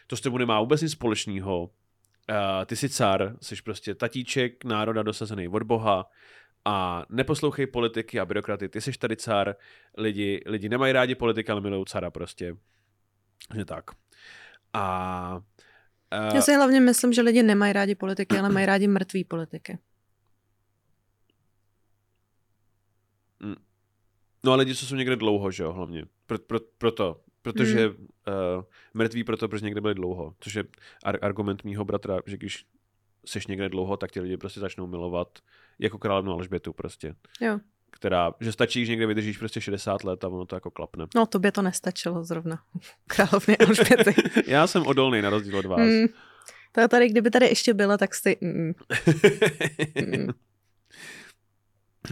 to 0.07 0.17
s 0.17 0.21
tebou 0.21 0.39
nemá 0.39 0.61
vůbec 0.61 0.83
nic 0.83 0.93
společného. 0.93 1.63
Uh, 1.63 2.65
ty 2.67 2.77
jsi 2.77 2.89
car, 2.89 3.37
jsi 3.43 3.57
prostě 3.65 3.95
tatíček 3.95 4.65
národa 4.65 5.03
dosazený 5.03 5.49
od 5.49 5.63
Boha 5.63 6.07
a 6.65 7.05
neposlouchej 7.09 7.67
politiky 7.67 8.21
a 8.21 8.27
byrokraty, 8.27 8.69
ty 8.69 8.81
jsi 8.81 8.93
tady 8.93 9.17
car, 9.17 9.57
lidi, 9.97 10.41
lidi 10.47 10.69
nemají 10.69 10.93
rádi 10.93 11.15
politiky, 11.15 11.53
ale 11.53 11.61
milují 11.61 11.85
cara 11.85 12.11
prostě. 12.11 12.57
Že 13.55 13.65
tak. 13.65 13.91
A 14.73 15.41
Uh, 16.29 16.35
Já 16.35 16.43
si 16.43 16.55
hlavně 16.55 16.81
myslím, 16.81 17.13
že 17.13 17.23
lidi 17.23 17.43
nemají 17.43 17.73
rádi 17.73 17.95
politiky, 17.95 18.39
ale 18.39 18.49
mají 18.49 18.67
rádi 18.67 18.89
mrtvý 18.89 19.25
politiky. 19.25 19.79
Mm. 23.41 23.55
No 24.45 24.53
a 24.53 24.57
lidi, 24.57 24.75
co 24.75 24.87
jsou 24.87 24.97
někde 24.97 25.17
dlouho, 25.17 25.51
že 25.51 25.63
jo, 25.63 25.73
hlavně. 25.73 26.05
Pro, 26.27 26.39
pro, 26.39 26.61
proto. 26.79 27.21
Protože 27.43 27.87
hmm. 27.87 27.97
uh, 27.97 28.65
mrtví 28.95 29.25
proto, 29.25 29.49
protože 29.49 29.65
někde 29.65 29.81
byli 29.81 29.95
dlouho. 29.95 30.35
Což 30.41 30.55
je 30.55 30.65
ar- 31.05 31.19
argument 31.23 31.65
mýho 31.65 31.85
bratra, 31.85 32.19
že 32.27 32.37
když 32.37 32.67
seš 33.27 33.47
někde 33.47 33.69
dlouho, 33.69 33.97
tak 33.97 34.11
ti 34.11 34.21
lidi 34.21 34.37
prostě 34.37 34.61
začnou 34.61 34.87
milovat 34.87 35.39
jako 35.79 35.99
královnu 35.99 36.33
Alžbětu 36.33 36.73
prostě. 36.73 37.15
Jo 37.41 37.61
která, 37.91 38.35
že 38.41 38.53
stačí, 38.53 38.87
že 38.87 38.93
někde 38.93 39.07
vydržíš 39.07 39.39
prostě 39.39 39.61
60 39.61 40.05
let 40.05 40.25
a 40.25 40.29
ono 40.29 40.47
to 40.47 40.57
jako 40.57 40.71
klapne. 40.71 41.07
No, 41.15 41.27
to 41.27 41.39
by 41.39 41.53
to 41.53 41.63
nestačilo 41.63 42.25
zrovna. 42.25 42.63
Královny 43.07 43.57
Alžběty. 43.57 44.15
Já 44.47 44.67
jsem 44.67 44.87
odolný 44.87 45.23
na 45.23 45.31
rozdíl 45.31 45.59
od 45.59 45.67
vás. 45.67 45.81
Mm. 45.81 46.07
To 46.73 46.89
tady, 46.89 47.09
kdyby 47.09 47.31
tady 47.31 47.47
ještě 47.47 47.75
byla, 47.75 47.99
tak 47.99 48.15
jsi... 48.15 48.37
Mm. 48.41 48.73
mm. 50.07 50.29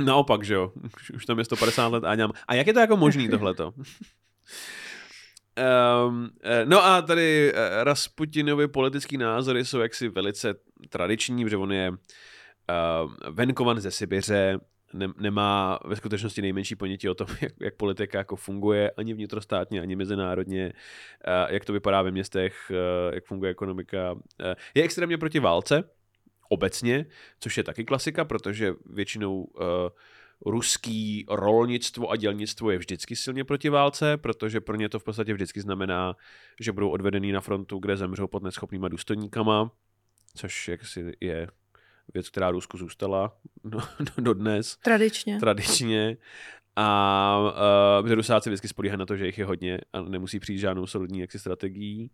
Naopak, 0.05 0.45
že 0.45 0.55
jo. 0.55 0.73
Už 1.15 1.27
tam 1.27 1.39
je 1.39 1.45
150 1.45 1.87
let 1.87 2.05
a 2.05 2.15
ňam. 2.15 2.33
A 2.49 2.55
jak 2.55 2.67
je 2.67 2.73
to 2.73 2.81
jako 2.81 2.97
možný 2.97 3.29
tohleto? 3.29 3.73
Um, 6.09 6.31
no 6.65 6.85
a 6.85 7.03
tady 7.03 7.53
eh, 7.55 7.85
Rasputinovi 7.85 8.69
politický 8.69 9.19
názory 9.19 9.65
jsou 9.65 9.79
jaksi 9.79 10.09
velice 10.09 10.55
tradiční, 10.89 11.45
protože 11.45 11.57
on 11.57 11.73
je 11.73 11.91
uh, 11.91 11.97
venkovan 13.31 13.81
ze 13.81 13.91
Sibiře, 13.91 14.59
ne, 14.93 15.07
nemá 15.19 15.79
ve 15.85 15.97
skutečnosti 15.97 16.43
nejmenší 16.43 16.77
ponětí 16.77 17.09
o 17.09 17.15
tom, 17.15 17.27
jak, 17.41 17.53
jak 17.61 17.75
politika 17.75 18.19
jako 18.19 18.37
funguje, 18.37 18.91
ani 18.91 19.15
vnitrostátně, 19.15 19.81
ani 19.81 19.97
mezinárodně, 19.97 20.73
uh, 21.27 21.53
jak 21.55 21.65
to 21.65 21.73
vypadá 21.73 22.03
ve 22.03 22.11
městech, 22.11 22.71
uh, 22.71 23.15
jak 23.15 23.25
funguje 23.25 23.51
ekonomika. 23.51 24.13
Uh, 24.13 24.21
je 24.75 24.83
extrémně 24.83 25.19
proti 25.19 25.41
válce, 25.41 25.85
obecně, 26.49 27.07
což 27.41 27.57
je 27.57 27.65
taky 27.65 27.85
klasika, 27.85 28.25
protože 28.25 28.75
většinou 28.87 29.43
uh, 29.43 29.65
ruský 30.47 31.27
rolnictvo 31.29 32.11
a 32.11 32.17
dělnictvo 32.17 32.71
je 32.71 32.79
vždycky 32.79 33.17
silně 33.17 33.45
proti 33.45 33.69
válce, 33.69 34.17
protože 34.17 34.61
pro 34.61 34.77
ně 34.77 34.89
to 34.89 34.99
v 34.99 35.05
podstatě 35.05 35.35
vždycky 35.35 35.61
znamená, 35.61 36.17
že 36.61 36.73
budou 36.73 36.91
odvedený 36.91 37.33
na 37.33 37.41
frontu, 37.41 37.79
kde 37.79 37.97
zemřou 37.97 38.27
pod 38.27 38.43
neschopnýma 38.43 38.89
důstojníkama, 38.89 39.71
což 40.35 40.69
jaksi 40.69 41.13
je 41.21 41.49
věc, 42.15 42.29
která 42.29 42.51
Rusku 42.51 42.79
zůstala 42.79 43.37
do, 43.65 43.81
do 44.19 44.35
dnes. 44.35 44.77
Tradičně. 44.77 45.39
Tradičně. 45.41 46.17
A 46.81 48.01
uh, 48.03 48.13
Rusáci 48.13 48.51
vždycky 48.51 48.69
spolíhají 48.69 48.99
na 48.99 49.07
to, 49.07 49.17
že 49.17 49.27
jich 49.27 49.39
je 49.39 49.45
hodně 49.45 49.79
a 49.93 50.01
nemusí 50.01 50.41
přijít 50.41 50.59
žádnou 50.59 50.87
solidní 50.87 51.21
jaksi 51.21 51.39
strategií. 51.39 52.11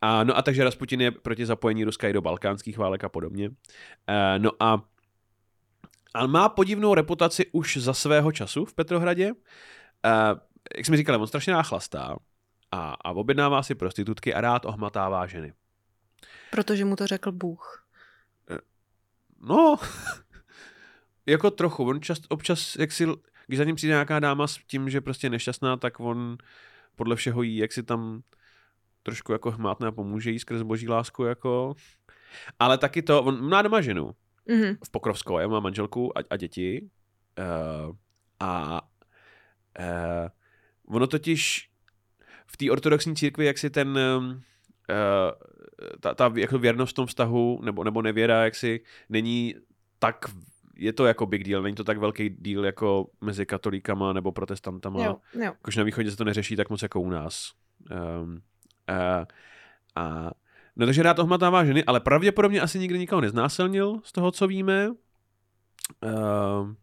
A, 0.00 0.24
no 0.24 0.36
a 0.36 0.42
takže 0.42 0.64
Rasputin 0.64 1.00
je 1.00 1.10
proti 1.10 1.46
zapojení 1.46 1.84
Ruska 1.84 2.08
i 2.08 2.12
do 2.12 2.22
balkánských 2.22 2.78
válek 2.78 3.04
a 3.04 3.08
podobně. 3.08 3.48
Uh, 3.48 3.54
no 4.38 4.50
a 4.60 4.84
ale 6.14 6.28
má 6.28 6.48
podivnou 6.48 6.94
reputaci 6.94 7.46
už 7.52 7.76
za 7.76 7.94
svého 7.94 8.32
času 8.32 8.64
v 8.64 8.74
Petrohradě. 8.74 9.32
Uh, 9.32 9.40
jak 10.76 10.86
jsme 10.86 10.96
říkali, 10.96 11.18
on 11.18 11.26
strašně 11.26 11.52
náchlastá 11.52 12.16
a, 12.72 12.94
a 13.04 13.10
objednává 13.10 13.62
si 13.62 13.74
prostitutky 13.74 14.34
a 14.34 14.40
rád 14.40 14.64
ohmatává 14.64 15.26
ženy. 15.26 15.52
Protože 16.50 16.84
mu 16.84 16.96
to 16.96 17.06
řekl 17.06 17.32
Bůh. 17.32 17.86
No, 19.40 19.76
jako 21.26 21.50
trochu. 21.50 21.88
On 21.88 22.00
čas, 22.00 22.18
občas, 22.28 22.76
jak 22.76 22.92
si, 22.92 23.06
když 23.46 23.58
za 23.58 23.64
ním 23.64 23.76
přijde 23.76 23.92
nějaká 23.92 24.20
dáma 24.20 24.46
s 24.46 24.58
tím, 24.66 24.90
že 24.90 25.00
prostě 25.00 25.30
nešťastná, 25.30 25.76
tak 25.76 26.00
on 26.00 26.36
podle 26.94 27.16
všeho 27.16 27.42
jí, 27.42 27.56
jak 27.56 27.72
si 27.72 27.82
tam 27.82 28.22
trošku 29.02 29.32
jako 29.32 29.50
hmátne 29.50 29.86
a 29.86 29.92
pomůže 29.92 30.30
jí 30.30 30.38
skrz 30.38 30.62
boží 30.62 30.88
lásku, 30.88 31.24
jako. 31.24 31.74
Ale 32.58 32.78
taky 32.78 33.02
to, 33.02 33.22
on 33.22 33.48
má 33.48 33.62
doma 33.62 33.80
ženu 33.80 34.14
mm-hmm. 34.48 34.76
v 34.84 34.90
Pokrovskou, 34.90 35.38
já 35.38 35.48
mám 35.48 35.62
manželku 35.62 36.18
a, 36.18 36.20
a 36.30 36.36
děti. 36.36 36.90
Uh, 37.38 37.96
a 38.40 38.82
uh, 39.80 40.96
ono 40.96 41.06
totiž 41.06 41.70
v 42.46 42.56
té 42.56 42.70
ortodoxní 42.70 43.16
církvi, 43.16 43.46
jak 43.46 43.58
si 43.58 43.70
ten 43.70 43.98
uh, 43.98 44.34
ta, 46.00 46.14
ta 46.14 46.32
jako 46.36 46.58
věrnost 46.58 46.90
v 46.90 46.94
tom 46.94 47.06
vztahu, 47.06 47.60
nebo, 47.62 47.84
nebo 47.84 48.02
nevěra, 48.02 48.44
jak 48.44 48.54
si 48.54 48.80
není 49.08 49.54
tak 49.98 50.24
je 50.76 50.92
to 50.92 51.06
jako 51.06 51.26
big 51.26 51.44
deal, 51.44 51.62
není 51.62 51.74
to 51.74 51.84
tak 51.84 51.98
velký 51.98 52.30
deal 52.30 52.66
jako 52.66 53.10
mezi 53.20 53.46
katolíkama 53.46 54.12
nebo 54.12 54.32
protestantama. 54.32 55.04
Jo, 55.04 55.16
jo. 55.34 55.42
Jakož 55.42 55.76
na 55.76 55.82
východě 55.82 56.10
se 56.10 56.16
to 56.16 56.24
neřeší 56.24 56.56
tak 56.56 56.70
moc 56.70 56.82
jako 56.82 57.00
u 57.00 57.10
nás. 57.10 57.52
Um, 58.22 58.40
a, 58.86 59.26
a, 59.96 60.30
no 60.76 60.86
takže 60.86 61.02
rád 61.02 61.18
ohmatává 61.18 61.64
ženy, 61.64 61.84
ale 61.84 62.00
pravděpodobně 62.00 62.60
asi 62.60 62.78
nikdy 62.78 62.98
nikoho 62.98 63.20
neznásilnil 63.20 64.00
z 64.04 64.12
toho, 64.12 64.30
co 64.30 64.46
víme. 64.46 64.88
Um, 64.90 66.76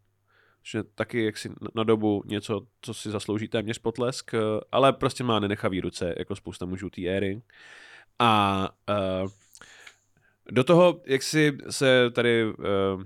že 0.63 0.83
taky 0.83 1.25
jaksi 1.25 1.49
na 1.75 1.83
dobu 1.83 2.23
něco, 2.25 2.67
co 2.81 2.93
si 2.93 3.09
zaslouží 3.09 3.47
téměř 3.47 3.77
potlesk, 3.77 4.31
ale 4.71 4.93
prostě 4.93 5.23
má 5.23 5.39
nenechavý 5.39 5.81
ruce, 5.81 6.15
jako 6.17 6.35
spousta 6.35 6.65
mužů 6.65 6.89
té 6.89 7.07
éry. 7.07 7.41
A 8.19 8.69
uh, 9.23 9.29
do 10.51 10.63
toho, 10.63 11.01
jak 11.05 11.23
si 11.23 11.57
se 11.69 12.11
tady, 12.11 12.45
uh, 12.45 12.53
uh, 12.59 13.03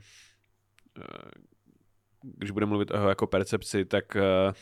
když 2.21 2.51
budeme 2.51 2.69
mluvit 2.69 2.91
o 2.91 2.95
jeho 2.95 3.09
jako 3.09 3.27
percepci, 3.27 3.85
tak 3.85 4.15
uh, 4.15 4.53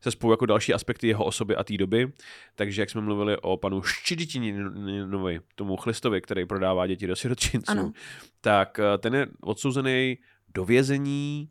se 0.00 0.10
spolu 0.10 0.32
jako 0.32 0.46
další 0.46 0.74
aspekty 0.74 1.08
jeho 1.08 1.24
osoby 1.24 1.56
a 1.56 1.64
té 1.64 1.76
doby. 1.76 2.12
Takže 2.54 2.82
jak 2.82 2.90
jsme 2.90 3.00
mluvili 3.00 3.36
o 3.36 3.56
panu 3.56 3.82
Ščiditinovi, 3.82 5.40
tomu 5.54 5.76
chlistovi, 5.76 6.20
který 6.20 6.46
prodává 6.46 6.86
děti 6.86 7.06
do 7.06 7.16
sirotčinců, 7.16 7.92
tak 8.40 8.78
uh, 8.78 9.00
ten 9.00 9.14
je 9.14 9.26
odsouzený 9.40 10.18
do 10.54 10.64
vězení 10.64 11.50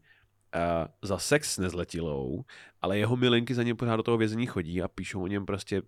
uh, 0.55 0.61
za 1.01 1.17
sex 1.17 1.53
s 1.53 1.57
nezletilou, 1.57 2.43
ale 2.81 2.97
jeho 2.97 3.15
milenky 3.15 3.53
za 3.53 3.63
něm 3.63 3.77
pořád 3.77 3.95
do 3.95 4.03
toho 4.03 4.17
vězení 4.17 4.45
chodí 4.45 4.81
a 4.81 4.87
píšou 4.87 5.23
o 5.23 5.27
něm 5.27 5.45
prostě 5.45 5.81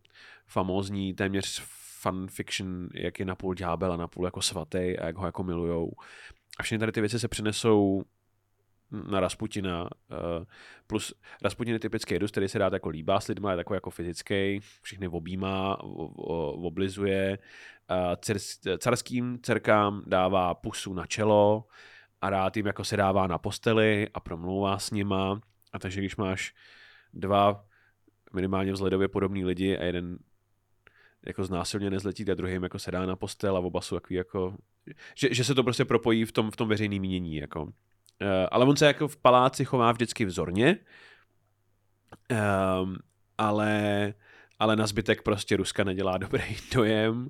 famózní, 0.48 1.14
téměř 1.14 1.62
fanfiction, 2.00 2.90
jak 2.94 3.20
je 3.20 3.26
napůl 3.26 3.54
ďábel 3.54 3.94
a 3.94 3.98
napůl 3.98 4.26
jako 4.26 4.42
svatý 4.42 4.78
a 4.78 5.06
jak 5.06 5.16
ho 5.16 5.26
jako 5.26 5.44
milujou. 5.44 5.92
A 6.60 6.64
všechny 6.64 6.80
tady 6.80 6.92
ty 6.92 7.02
věci 7.02 7.20
se 7.20 7.28
přenesou 7.28 8.04
na 8.92 9.20
Rasputina, 9.20 9.90
eh, 10.12 10.46
plus 10.88 11.14
Rasputin 11.44 11.74
je 11.74 11.80
typický 11.80 12.14
jedus, 12.14 12.32
který 12.32 12.48
se 12.48 12.60
dá 12.60 12.70
jako 12.74 12.90
líbá 12.90 13.20
s 13.20 13.28
lidma, 13.28 13.52
je 13.52 13.58
takový 13.58 13.78
jako 13.78 13.90
fyzický, 13.90 14.60
všechny 14.82 15.08
objímá, 15.08 15.78
oblizuje, 16.54 17.38
carským 18.78 19.40
dcerkám 19.42 20.04
dává 20.06 20.54
pusu 20.54 20.94
na 20.94 21.06
čelo 21.06 21.66
a 22.22 22.30
rád 22.30 22.58
jim 22.58 22.66
jako 22.66 22.84
se 22.84 22.98
dává 22.98 23.28
na 23.28 23.38
posteli 23.38 24.08
a 24.14 24.20
promlouvá 24.20 24.80
s 24.80 24.92
nima. 24.92 25.42
A 25.74 25.80
takže 25.80 26.02
když 26.02 26.16
máš 26.16 26.56
dva 27.14 27.66
minimálně 28.34 28.74
vzhledově 28.74 29.08
podobný 29.08 29.46
lidi 29.46 29.78
a 29.78 29.84
jeden 29.84 30.18
jako 31.28 31.44
znásilně 31.44 31.90
nezletí 31.90 32.32
a 32.32 32.34
druhým 32.34 32.64
jako 32.64 32.80
sedá 32.80 33.06
na 33.06 33.16
postel 33.16 33.58
a 33.58 33.60
oba 33.60 33.82
jsou 33.82 33.96
takový 33.96 34.16
jako, 34.16 34.58
že, 35.16 35.34
že 35.34 35.44
se 35.44 35.56
to 35.56 35.64
prostě 35.64 35.86
propojí 35.86 36.26
v 36.26 36.32
tom, 36.32 36.52
v 36.52 36.56
tom 36.56 36.70
veřejném 36.70 37.02
mínění, 37.02 37.36
jako. 37.36 37.74
Uh, 38.22 38.28
ale 38.52 38.66
on 38.66 38.76
se 38.76 38.86
jako 38.86 39.08
v 39.08 39.18
paláci 39.18 39.66
chová 39.66 39.92
vždycky 39.92 40.26
vzorně, 40.26 40.78
um, 42.82 42.98
ale 43.38 44.14
ale 44.60 44.76
na 44.76 44.88
zbytek 44.88 45.22
prostě 45.22 45.58
Ruska 45.58 45.84
nedělá 45.84 46.18
dobrý 46.18 46.58
dojem. 46.74 47.30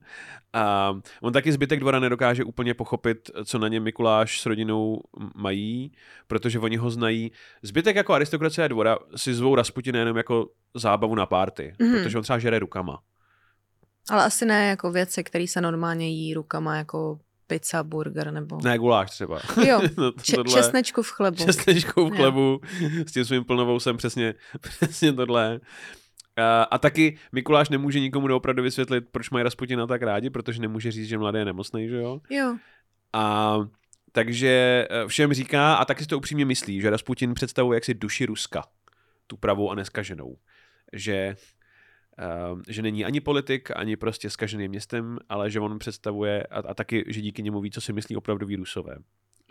A 0.53 0.94
on 1.22 1.34
taky 1.34 1.51
zbytek 1.51 1.79
dvora 1.79 2.00
nedokáže 2.00 2.44
úplně 2.44 2.74
pochopit, 2.74 3.32
co 3.46 3.60
na 3.60 3.67
něm 3.67 3.84
Mikuláš 3.84 4.41
s 4.41 4.46
rodinou 4.46 5.01
mají, 5.36 5.91
protože 6.27 6.60
oni 6.60 6.77
ho 6.77 6.89
znají. 6.89 7.32
Zbytek 7.62 7.96
jako 7.96 8.13
aristokracie 8.13 8.70
dvora 8.70 8.98
si 9.15 9.34
zvou 9.34 9.56
Rasputina 9.56 10.00
jenom 10.00 10.17
jako 10.17 10.50
zábavu 10.75 11.15
na 11.15 11.25
párty, 11.25 11.74
mm-hmm. 11.79 12.03
protože 12.03 12.17
on 12.17 12.24
třeba 12.24 12.39
žere 12.39 12.60
rukama. 12.60 13.00
Ale 14.10 14.24
asi 14.24 14.46
ne 14.46 14.67
jako 14.67 14.91
věci, 14.91 15.24
které 15.24 15.48
se 15.48 15.62
normálně 15.62 16.10
jí 16.10 16.34
rukama, 16.34 16.75
jako 16.77 17.20
pizza, 17.48 17.84
burger 17.84 18.32
nebo... 18.32 18.60
Ne, 18.63 18.77
guláš 18.77 19.10
třeba. 19.12 19.39
Jo, 19.68 19.82
no, 19.98 20.12
tohle... 20.36 20.54
česnečku 20.54 21.01
v 21.01 21.12
chlebu. 21.12 21.46
Česnečku 21.46 22.10
v 22.10 22.16
chlebu, 22.16 22.62
jo. 22.80 22.89
s 23.08 23.12
tím 23.12 23.25
svým 23.25 23.44
plnovou 23.44 23.80
jsem 23.80 23.98
přesně, 23.98 24.34
přesně 24.62 25.13
tohle. 25.13 25.60
A, 26.38 26.63
a 26.63 26.77
taky 26.77 27.18
Mikuláš 27.32 27.70
nemůže 27.70 28.00
nikomu 28.00 28.27
doopravdy 28.27 28.62
vysvětlit, 28.62 29.04
proč 29.12 29.30
mají 29.30 29.44
Rasputina 29.44 29.88
tak 29.88 30.01
rádi, 30.01 30.30
protože 30.30 30.62
nemůže 30.62 30.92
říct, 30.92 31.08
že 31.08 31.18
mladý 31.18 31.39
je 31.39 31.46
nemocný, 31.46 31.89
že 31.89 31.96
jo? 31.96 32.20
Jo. 32.30 32.58
A 33.13 33.58
takže 34.12 34.88
eh, 34.89 35.08
všem 35.08 35.34
říká, 35.34 35.75
a 35.75 35.86
taky 35.86 36.04
si 36.04 36.10
to 36.10 36.18
upřímně 36.18 36.46
myslí, 36.46 36.82
že 36.82 36.89
Rasputin 36.89 37.34
představuje 37.34 37.77
jaksi 37.77 37.94
duši 37.94 38.25
Ruska, 38.25 38.63
tu 39.27 39.38
pravou 39.38 39.72
a 39.72 39.75
neskaženou. 39.75 40.38
Že, 40.94 41.36
že 42.67 42.81
není 42.81 43.05
ani 43.05 43.21
politik, 43.21 43.69
ani 43.75 43.95
prostě 43.95 44.29
skažený 44.29 44.67
městem, 44.67 45.19
ale 45.29 45.51
že 45.51 45.59
on 45.59 45.79
představuje, 45.79 46.43
a, 46.43 46.59
a 46.59 46.74
taky, 46.74 47.05
že 47.07 47.21
díky 47.21 47.43
němu 47.43 47.62
ví, 47.62 47.71
co 47.71 47.81
si 47.81 47.93
myslí 47.93 48.15
opravdoví 48.15 48.55
Rusové. 48.55 48.97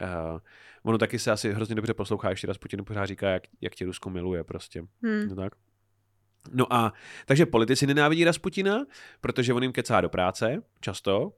Uh, 0.03 0.41
ono 0.83 0.99
taky 0.99 1.19
se 1.19 1.31
asi 1.31 1.53
hrozně 1.53 1.75
dobře 1.75 1.95
poslouchá, 1.95 2.31
ještě 2.31 2.47
Rasputin 2.47 2.85
pořád 2.85 3.07
říká, 3.07 3.31
jak, 3.31 3.43
jak 3.61 3.75
tě 3.75 3.85
Rusko 3.85 4.11
miluje 4.11 4.45
prostě. 4.45 4.81
Hmm. 5.03 5.29
No 5.29 5.37
tak. 5.37 5.53
No 6.53 6.73
a 6.73 6.93
takže 7.27 7.47
politici 7.47 7.87
nenávidí 7.87 8.25
Rasputina, 8.25 8.85
protože 9.21 9.55
on 9.55 9.63
jim 9.63 9.73
kecá 9.73 10.01
do 10.01 10.09
práce, 10.09 10.63
často. 10.81 11.33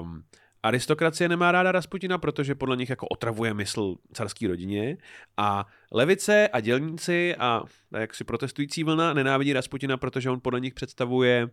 Um, 0.00 0.22
aristokracie 0.62 1.28
nemá 1.28 1.52
ráda 1.52 1.72
Rasputina, 1.72 2.18
protože 2.18 2.54
podle 2.54 2.76
nich 2.76 2.90
jako 2.90 3.06
otravuje 3.06 3.54
mysl 3.54 3.96
carské 4.12 4.48
rodině 4.48 4.96
a 5.36 5.66
levice 5.92 6.48
a 6.48 6.60
dělníci 6.60 7.36
a 7.36 7.62
jaksi 7.98 8.24
protestující 8.24 8.84
vlna 8.84 9.12
nenávidí 9.14 9.52
Rasputina, 9.52 9.96
protože 9.96 10.30
on 10.30 10.40
podle 10.40 10.60
nich 10.60 10.74
představuje 10.74 11.48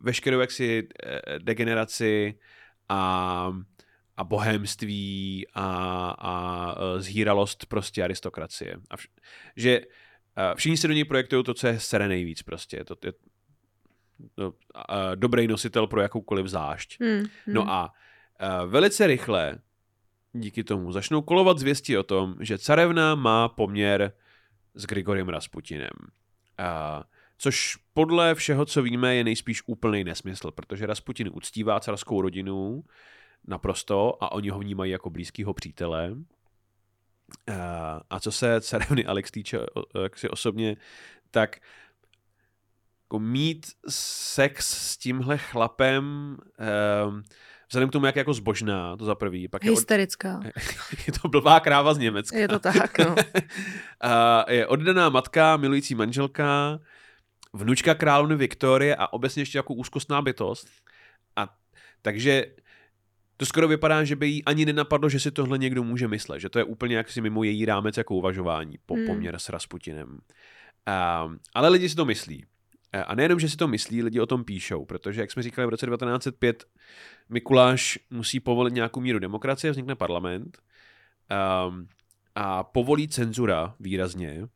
veškerou 0.00 0.40
jaksi 0.40 0.88
eh, 1.04 1.38
degeneraci 1.38 2.38
a, 2.88 3.52
a 4.16 4.24
bohémství 4.24 5.46
a, 5.54 5.66
a 6.18 6.74
eh, 6.74 7.02
zhýralost 7.02 7.66
prostě 7.66 8.04
aristokracie. 8.04 8.76
A 8.90 8.96
vš- 8.96 9.08
že 9.56 9.80
eh, 9.80 10.54
všichni 10.54 10.76
se 10.76 10.88
do 10.88 10.94
něj 10.94 11.04
projektují 11.04 11.44
to, 11.44 11.54
co 11.54 11.66
je 11.66 11.80
sere 11.80 12.08
nejvíc 12.08 12.42
prostě. 12.42 12.84
To 12.84 12.96
dobrý 15.14 15.46
nositel 15.46 15.86
pro 15.86 16.00
jakoukoliv 16.00 16.46
zášť. 16.46 17.00
Hmm. 17.00 17.24
No 17.46 17.70
a 17.70 17.92
velice 18.66 19.06
rychle 19.06 19.58
díky 20.32 20.64
tomu 20.64 20.92
začnou 20.92 21.22
kolovat 21.22 21.58
zvěsti 21.58 21.98
o 21.98 22.02
tom, 22.02 22.34
že 22.40 22.58
carevna 22.58 23.14
má 23.14 23.48
poměr 23.48 24.12
s 24.74 24.86
Grigoriem 24.86 25.28
Rasputinem. 25.28 25.90
Uh, 26.00 27.02
což 27.38 27.76
podle 27.94 28.34
všeho, 28.34 28.64
co 28.64 28.82
víme, 28.82 29.14
je 29.14 29.24
nejspíš 29.24 29.62
úplný 29.66 30.04
nesmysl, 30.04 30.50
protože 30.50 30.86
Rasputin 30.86 31.30
uctívá 31.32 31.80
carskou 31.80 32.20
rodinu 32.20 32.84
naprosto 33.46 34.24
a 34.24 34.32
oni 34.32 34.48
ho 34.48 34.58
vnímají 34.58 34.92
jako 34.92 35.10
blízkého 35.10 35.54
přítele. 35.54 36.14
A 38.10 38.20
co 38.20 38.32
se 38.32 38.60
carevny 38.60 39.06
Alex 39.06 39.30
týče 39.30 39.58
si 40.14 40.28
osobně, 40.28 40.76
tak 41.30 41.60
jako 43.10 43.18
mít 43.18 43.66
sex 43.88 44.68
s 44.92 44.96
tímhle 44.96 45.38
chlapem 45.38 46.36
um, 47.06 47.22
vzhledem 47.68 47.88
k 47.88 47.92
tomu, 47.92 48.06
jak 48.06 48.16
je 48.16 48.20
jako 48.20 48.34
zbožná, 48.34 48.96
to 48.96 49.04
za 49.04 49.14
prvý. 49.14 49.48
Pak 49.48 49.64
je, 49.64 49.70
od, 49.70 49.74
Hysterická. 49.74 50.40
je 51.06 51.12
to 51.22 51.28
blbá 51.28 51.60
kráva 51.60 51.94
z 51.94 51.98
Německa. 51.98 52.38
Je 52.38 52.48
to 52.48 52.58
tak, 52.58 52.98
no. 52.98 53.14
a 54.00 54.44
je 54.52 54.66
oddaná 54.66 55.08
matka, 55.08 55.56
milující 55.56 55.94
manželka, 55.94 56.78
vnučka 57.52 57.94
královny 57.94 58.36
Viktorie 58.36 58.96
a 58.96 59.12
obecně 59.12 59.42
ještě 59.42 59.58
jako 59.58 59.74
úzkostná 59.74 60.22
bytost. 60.22 60.68
A 61.36 61.56
takže 62.02 62.46
to 63.36 63.46
skoro 63.46 63.68
vypadá, 63.68 64.04
že 64.04 64.16
by 64.16 64.28
jí 64.28 64.44
ani 64.44 64.66
nenapadlo, 64.66 65.08
že 65.08 65.20
si 65.20 65.30
tohle 65.30 65.58
někdo 65.58 65.82
může 65.82 66.08
myslet, 66.08 66.40
že 66.40 66.48
to 66.48 66.58
je 66.58 66.64
úplně 66.64 66.96
jaksi 66.96 67.20
mimo 67.20 67.44
její 67.44 67.64
rámec 67.64 67.96
jako 67.96 68.14
uvažování 68.14 68.78
po 68.86 68.94
Hmm. 68.94 69.06
poměr 69.06 69.38
s 69.38 69.48
Rasputinem. 69.48 70.08
Um, 70.08 71.38
ale 71.54 71.68
lidi 71.68 71.88
si 71.88 71.96
to 71.96 72.04
myslí. 72.04 72.44
E, 72.92 73.04
A 73.04 73.14
nejenom, 73.14 73.40
že 73.40 73.48
si 73.48 73.56
to 73.56 73.68
myslí, 73.68 74.02
lidi 74.02 74.20
o 74.20 74.26
tom 74.26 74.44
píšou, 74.44 74.84
protože, 74.84 75.20
jak 75.20 75.30
jsme 75.30 75.42
říkali, 75.42 75.66
v 75.66 75.70
roce 75.70 75.86
1905 75.86 76.64
Mikuláš 77.28 77.98
musí 78.10 78.40
povolit 78.40 78.74
nějakou 78.74 79.00
míru 79.00 79.18
demokracie, 79.18 79.70
vznikne 79.70 79.94
parlament 79.94 80.58
um, 81.68 81.88
a 82.34 82.64
povolí 82.64 83.08
cenzura 83.08 83.74
výrazně 83.80 84.48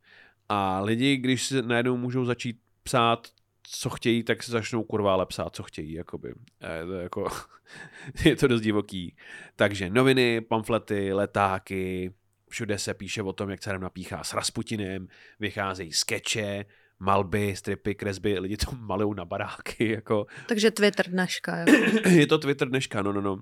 a 0.49 0.81
lidi, 0.81 1.17
když 1.17 1.43
se 1.43 1.61
najednou 1.61 1.97
můžou 1.97 2.25
začít 2.25 2.59
psát, 2.83 3.27
co 3.63 3.89
chtějí, 3.89 4.23
tak 4.23 4.43
se 4.43 4.51
začnou 4.51 4.83
kurva 4.83 5.13
ale 5.13 5.25
psát, 5.25 5.55
co 5.55 5.63
chtějí, 5.63 5.93
jakoby. 5.93 6.33
E, 6.63 6.85
to 6.85 6.93
je, 6.93 7.03
jako, 7.03 7.27
je 8.25 8.35
to 8.35 8.47
dost 8.47 8.61
divoký. 8.61 9.15
Takže 9.55 9.89
noviny, 9.89 10.41
pamflety, 10.41 11.13
letáky, 11.13 12.13
všude 12.49 12.77
se 12.77 12.93
píše 12.93 13.21
o 13.21 13.33
tom, 13.33 13.49
jak 13.49 13.63
se 13.63 13.79
napíchá 13.79 14.23
s 14.23 14.33
Rasputinem, 14.33 15.07
vycházejí 15.39 15.93
skeče, 15.93 16.65
malby, 16.99 17.55
stripy, 17.55 17.95
kresby, 17.95 18.39
lidi 18.39 18.57
to 18.57 18.71
malujou 18.79 19.13
na 19.13 19.25
baráky, 19.25 19.89
jako. 19.91 20.25
Takže 20.47 20.71
Twitter 20.71 21.09
dneška. 21.09 21.55
Jako. 21.57 21.71
je 22.09 22.27
to 22.27 22.37
Twitter 22.37 22.69
dneška, 22.69 23.01
no, 23.01 23.13
no, 23.13 23.21
no. 23.21 23.39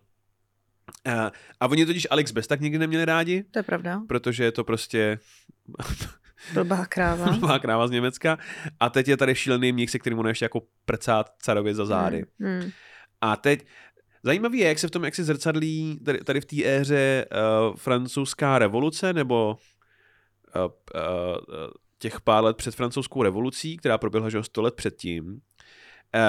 A, 1.05 1.31
a 1.59 1.67
oni 1.67 1.85
totiž 1.85 2.07
Alex 2.11 2.31
Best 2.31 2.49
tak 2.49 2.61
nikdy 2.61 2.79
neměli 2.79 3.05
rádi, 3.05 3.43
To 3.51 3.59
je 3.59 3.63
pravda. 3.63 4.01
protože 4.07 4.43
je 4.43 4.51
to 4.51 4.63
prostě 4.63 5.19
Blbá 6.53 6.85
kráva. 6.85 7.31
má 7.35 7.59
kráva 7.59 7.87
z 7.87 7.91
Německa. 7.91 8.37
A 8.79 8.89
teď 8.89 9.07
je 9.07 9.17
tady 9.17 9.35
šílený 9.35 9.71
mních, 9.71 9.91
se 9.91 9.99
kterým 9.99 10.19
on 10.19 10.27
ještě 10.27 10.45
jako 10.45 10.61
prcát 10.85 11.29
carovi 11.41 11.75
za 11.75 11.85
zády. 11.85 12.25
Hmm. 12.39 12.59
Hmm. 12.61 12.71
A 13.21 13.35
teď 13.35 13.65
zajímavý 14.23 14.57
je, 14.59 14.67
jak 14.67 14.79
se 14.79 14.87
v 14.87 14.91
tom, 14.91 15.03
jak 15.05 15.15
se 15.15 15.23
zrcadlí 15.23 15.99
tady, 16.05 16.19
tady 16.23 16.41
v 16.41 16.45
té 16.45 16.55
éře 16.65 17.25
uh, 17.31 17.75
francouzská 17.75 18.59
revoluce, 18.59 19.13
nebo 19.13 19.57
uh, 20.55 20.61
uh, 20.61 20.69
těch 22.03 22.21
pár 22.21 22.43
let 22.43 22.57
před 22.57 22.75
francouzskou 22.75 23.23
revolucí, 23.23 23.77
která 23.77 23.97
proběhla 23.97 24.29
že 24.29 24.43
100 24.43 24.61
let 24.61 24.75
předtím, 24.75 25.25
uh, 25.25 25.39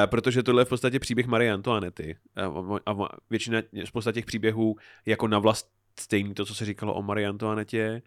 protože 0.06 0.42
tohle 0.42 0.60
je 0.60 0.64
v 0.64 0.68
podstatě 0.68 1.00
příběh 1.00 1.26
Marie 1.26 1.52
Antoinety. 1.52 2.16
Uh, 2.48 2.78
a 2.86 2.94
většina, 3.30 3.62
spousta 3.84 4.12
těch 4.12 4.26
příběhů 4.26 4.76
jako 5.06 5.28
na 5.28 5.38
vlast 5.38 5.70
stejný 6.00 6.34
to, 6.34 6.44
co 6.44 6.54
se 6.54 6.64
říkalo 6.64 6.94
o 6.94 7.02
Marie 7.02 7.28
Antoinetě. 7.28 8.02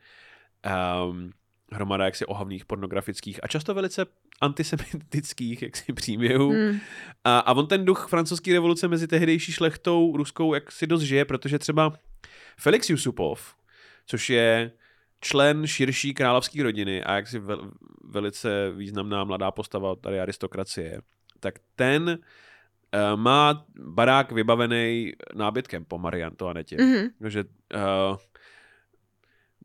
Um, 1.10 1.32
hromada 1.72 2.06
jaksi 2.06 2.26
ohavných 2.26 2.66
pornografických 2.66 3.44
a 3.44 3.48
často 3.48 3.74
velice 3.74 4.06
antisemitických 4.42 5.62
jaksi 5.62 5.94
příběhů. 5.94 6.52
Hmm. 6.52 6.80
A, 7.24 7.40
a 7.40 7.54
on 7.54 7.68
ten 7.68 7.86
duch 7.86 8.08
francouzské 8.10 8.54
revoluce 8.54 8.88
mezi 8.88 9.08
tehdejší 9.08 9.52
šlechtou 9.52 10.18
ruskou 10.18 10.54
jak 10.54 10.72
si 10.72 10.88
dost 10.88 11.02
žije, 11.02 11.26
protože 11.26 11.60
třeba 11.60 11.94
Felix 12.60 12.90
Yusupov, 12.90 13.56
což 14.06 14.30
je 14.30 14.72
člen 15.22 15.68
širší 15.68 16.14
královské 16.14 16.64
rodiny 16.64 17.04
a 17.04 17.14
jaksi 17.14 17.40
vel, 17.40 17.72
velice 18.04 18.72
významná 18.72 19.24
mladá 19.24 19.52
postava 19.52 19.96
tady 19.96 20.20
aristokracie, 20.20 21.02
tak 21.40 21.56
ten 21.76 22.10
uh, 22.10 23.20
má 23.20 23.66
barák 23.80 24.32
vybavený 24.32 25.14
nábytkem 25.36 25.86
po 25.86 25.98
Marie 25.98 26.26
Antoinetě. 26.26 26.78
Mhm. 26.80 27.08
Takže 27.20 27.44
uh, 27.44 28.18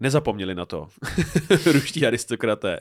nezapomněli 0.00 0.54
na 0.54 0.66
to 0.66 0.88
ruští 1.72 2.06
aristokraté. 2.06 2.78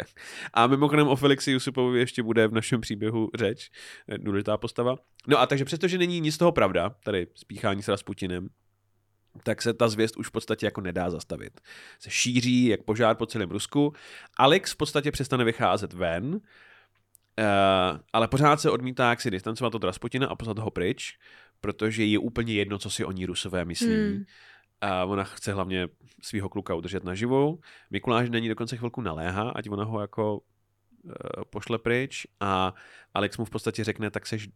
A 0.53 0.67
mimochodem 0.67 1.07
o 1.07 1.15
Felixi 1.15 1.51
Jusupovi 1.51 1.99
ještě 1.99 2.23
bude 2.23 2.47
v 2.47 2.53
našem 2.53 2.81
příběhu 2.81 3.29
řeč, 3.35 3.71
eh, 4.07 4.17
důležitá 4.17 4.57
postava. 4.57 4.95
No 5.27 5.39
a 5.39 5.45
takže 5.45 5.65
přestože 5.65 5.97
není 5.97 6.19
nic 6.19 6.35
z 6.35 6.37
toho 6.37 6.51
pravda, 6.51 6.95
tady 7.03 7.27
spíchání 7.35 7.83
s 7.83 7.87
Rasputinem, 7.87 8.47
tak 9.43 9.61
se 9.61 9.73
ta 9.73 9.89
zvěst 9.89 10.17
už 10.17 10.27
v 10.27 10.31
podstatě 10.31 10.65
jako 10.65 10.81
nedá 10.81 11.09
zastavit. 11.09 11.61
Se 11.99 12.09
šíří 12.09 12.65
jak 12.65 12.83
požár 12.83 13.15
po 13.15 13.25
celém 13.25 13.51
Rusku. 13.51 13.93
Alex 14.37 14.71
v 14.71 14.77
podstatě 14.77 15.11
přestane 15.11 15.43
vycházet 15.43 15.93
ven, 15.93 16.25
uh, 16.25 16.39
ale 18.13 18.27
pořád 18.27 18.61
se 18.61 18.69
odmítá 18.69 19.09
jak 19.09 19.21
si 19.21 19.31
distancovat 19.31 19.75
od 19.75 19.83
Rasputina 19.83 20.27
a 20.27 20.35
poslat 20.35 20.59
ho 20.59 20.71
pryč, 20.71 21.17
protože 21.61 22.05
je 22.05 22.19
úplně 22.19 22.53
jedno, 22.53 22.77
co 22.77 22.89
si 22.89 23.05
oni 23.05 23.25
Rusové 23.25 23.65
myslí. 23.65 23.95
Hmm. 23.95 24.25
A 24.81 25.05
ona 25.05 25.23
chce 25.23 25.53
hlavně 25.53 25.87
svého 26.21 26.49
kluka 26.49 26.75
udržet 26.75 27.03
naživou. 27.03 27.59
Mikuláš 27.89 28.29
na 28.29 28.39
ní 28.39 28.49
dokonce 28.49 28.77
chvilku 28.77 29.01
naléhá, 29.01 29.49
ať 29.49 29.69
ona 29.69 29.83
ho 29.83 30.01
jako 30.01 30.37
uh, 30.37 31.13
pošle 31.49 31.79
pryč 31.79 32.27
a 32.39 32.73
Alex 33.13 33.37
mu 33.37 33.45
v 33.45 33.49
podstatě 33.49 33.83
řekne, 33.83 34.11
tak 34.11 34.27
seš 34.27 34.49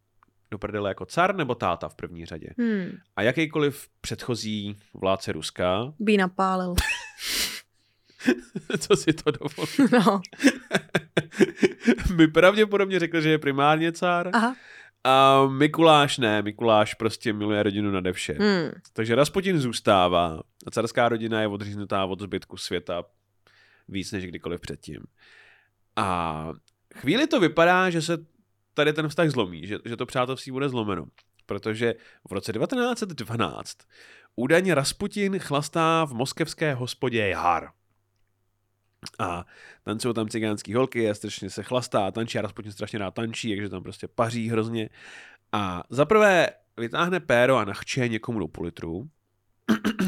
do 0.52 0.58
prdele 0.58 0.90
jako 0.90 1.06
car 1.06 1.36
nebo 1.36 1.56
táta 1.56 1.90
v 1.90 1.96
první 1.96 2.26
řadě. 2.26 2.48
Hmm. 2.58 2.92
A 3.16 3.22
jakýkoliv 3.22 3.88
předchozí 4.02 4.78
vládce 4.94 5.32
Ruska, 5.32 5.94
Bí 6.00 6.18
napálil. 6.18 6.74
co 8.80 8.96
si 8.96 9.14
to 9.14 9.32
dovolí, 9.32 9.92
No. 9.92 10.22
by 12.16 12.28
pravděpodobně 12.28 13.00
řekl, 13.00 13.22
že 13.22 13.30
je 13.30 13.38
primárně 13.38 13.92
car. 13.92 14.30
Aha. 14.34 14.56
A 15.04 15.46
Mikuláš 15.48 16.18
ne, 16.18 16.42
Mikuláš 16.42 16.94
prostě 16.94 17.34
miluje 17.34 17.64
rodinu 17.64 17.92
nade 17.92 18.14
vše. 18.14 18.34
Hmm. 18.34 18.72
Takže 18.94 19.16
Rasputin 19.16 19.60
zůstává 19.60 20.42
a 20.68 20.72
carská 20.72 21.10
rodina 21.10 21.42
je 21.42 21.48
odříznutá 21.48 22.06
od 22.06 22.22
zbytku 22.22 22.58
světa 22.58 23.04
víc 23.88 24.12
než 24.12 24.26
kdykoliv 24.26 24.62
předtím. 24.62 25.00
A 25.96 26.50
chvíli 26.96 27.28
to 27.28 27.40
vypadá, 27.40 27.90
že 27.90 28.02
se 28.02 28.18
tady 28.76 28.94
ten 28.94 29.08
vztah 29.08 29.30
zlomí, 29.30 29.68
že, 29.68 29.78
že 29.86 29.98
to 29.98 30.06
přátelství 30.06 30.52
bude 30.52 30.70
zlomeno. 30.70 31.06
Protože 31.46 31.96
v 32.30 32.32
roce 32.32 32.54
1912 32.54 33.78
údajně 34.36 34.76
Rasputin 34.76 35.40
chlastá 35.40 36.06
v 36.06 36.14
moskevské 36.14 36.74
hospodě 36.74 37.28
Jar. 37.28 37.72
A 39.20 39.46
tancují 39.84 40.14
tam 40.14 40.30
cigánský 40.30 40.74
holky 40.74 41.10
a 41.10 41.14
strašně 41.14 41.50
se 41.50 41.64
chlastá 41.64 42.08
a 42.08 42.12
tančí 42.12 42.40
a 42.40 42.42
Rasputin 42.42 42.72
strašně 42.72 43.00
rád 43.00 43.14
tančí, 43.14 43.56
takže 43.56 43.70
tam 43.70 43.84
prostě 43.84 44.08
paří 44.08 44.50
hrozně. 44.50 44.90
A 45.52 45.84
zaprvé 45.90 46.50
vytáhne 46.78 47.20
péro 47.20 47.58
a 47.58 47.66
nachče 47.66 48.08
někomu 48.08 48.40
do 48.40 48.48
půl 48.48 48.66
litru. 48.66 49.10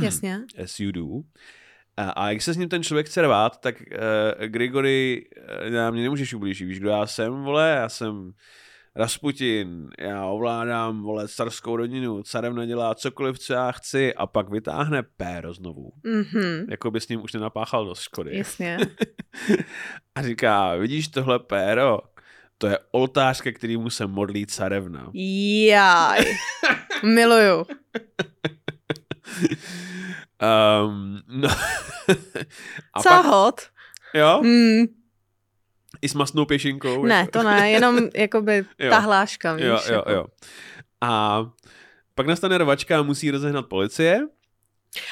Jasně. 0.02 0.40
as 0.64 0.80
you 0.80 0.92
do. 0.92 1.06
A, 1.98 2.10
a 2.10 2.30
jak 2.30 2.42
se 2.42 2.54
s 2.54 2.58
ním 2.58 2.70
ten 2.70 2.84
člověk 2.84 3.08
chce 3.08 3.22
rvát, 3.22 3.62
tak 3.62 3.76
uh, 3.82 4.46
Grigory, 4.46 5.26
uh, 5.68 5.74
já 5.74 5.92
mě 5.92 6.04
nemůžeš 6.04 6.34
ublížit, 6.34 6.68
víš, 6.68 6.80
kdo 6.80 6.90
já 6.90 7.08
jsem, 7.08 7.44
vole, 7.44 7.70
já 7.70 7.90
jsem 7.90 8.34
Rasputin, 8.98 9.90
já 10.00 10.26
ovládám, 10.26 11.04
vole, 11.04 11.28
carskou 11.28 11.76
rodinu, 11.76 12.24
carem 12.24 12.56
nedělá 12.56 12.96
cokoliv, 12.96 13.40
co 13.40 13.54
já 13.54 13.72
chci 13.72 14.14
a 14.14 14.28
pak 14.28 14.50
vytáhne 14.50 15.04
péro 15.04 15.54
znovu. 15.54 15.92
Mhm. 16.04 16.66
Jako 16.70 16.92
by 16.92 17.02
s 17.02 17.08
ním 17.08 17.24
už 17.24 17.34
nenapáchal 17.34 17.86
dost 17.86 18.02
škody. 18.02 18.38
Jasně. 18.38 18.78
A 20.16 20.22
říká, 20.22 20.76
vidíš 20.76 21.08
tohle 21.08 21.40
péro? 21.40 22.00
To 22.58 22.68
je 22.68 22.80
oltář, 22.92 23.42
ke 23.42 23.52
kterému 23.52 23.90
se 23.90 24.08
modlí 24.08 24.46
carevna. 24.46 25.12
Jaj. 25.14 26.26
Miluju. 27.04 27.66
Um, 30.42 31.22
no. 31.28 31.50
a 32.94 33.02
pak, 33.02 33.04
Cahot. 33.04 33.62
jo, 34.14 34.42
Mm, 34.44 34.86
i 36.02 36.10
s 36.10 36.14
masnou 36.14 36.46
pěšinkou. 36.46 37.06
ne, 37.06 37.16
jako- 37.16 37.32
to 37.32 37.44
ne, 37.44 37.72
jenom 37.72 38.00
jakoby 38.16 38.66
Jo. 38.80 38.90
ta 38.90 39.00
hláška, 39.00 39.54
víš. 39.54 39.66
Jo, 39.66 39.80
jo, 39.88 39.94
jako. 39.96 40.12
jo. 40.12 40.26
A 41.02 41.44
pak 42.16 42.28
nastane 42.28 42.58
rvačka 42.58 43.00
a 43.00 43.02
musí 43.04 43.32
rozehnat 43.32 43.66
policie. 43.66 44.28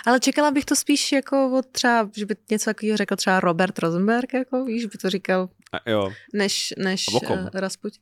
Ale 0.06 0.20
čekala 0.20 0.52
bych 0.52 0.66
to 0.66 0.76
spíš 0.76 1.12
jako 1.12 1.58
od 1.58 1.66
třeba, 1.72 2.10
že 2.16 2.26
by 2.26 2.36
něco 2.52 2.66
takového 2.66 2.98
řekl 2.98 3.16
třeba 3.16 3.40
Robert 3.40 3.80
Rosenberg, 3.80 4.34
jako 4.34 4.66
víš, 4.66 4.86
by 4.86 4.98
to 4.98 5.10
říkal, 5.10 5.50
A 5.72 5.90
jo, 5.90 6.12
než, 6.34 6.74
než 6.78 7.06
uh, 7.14 7.50
Rasputin. 7.54 8.02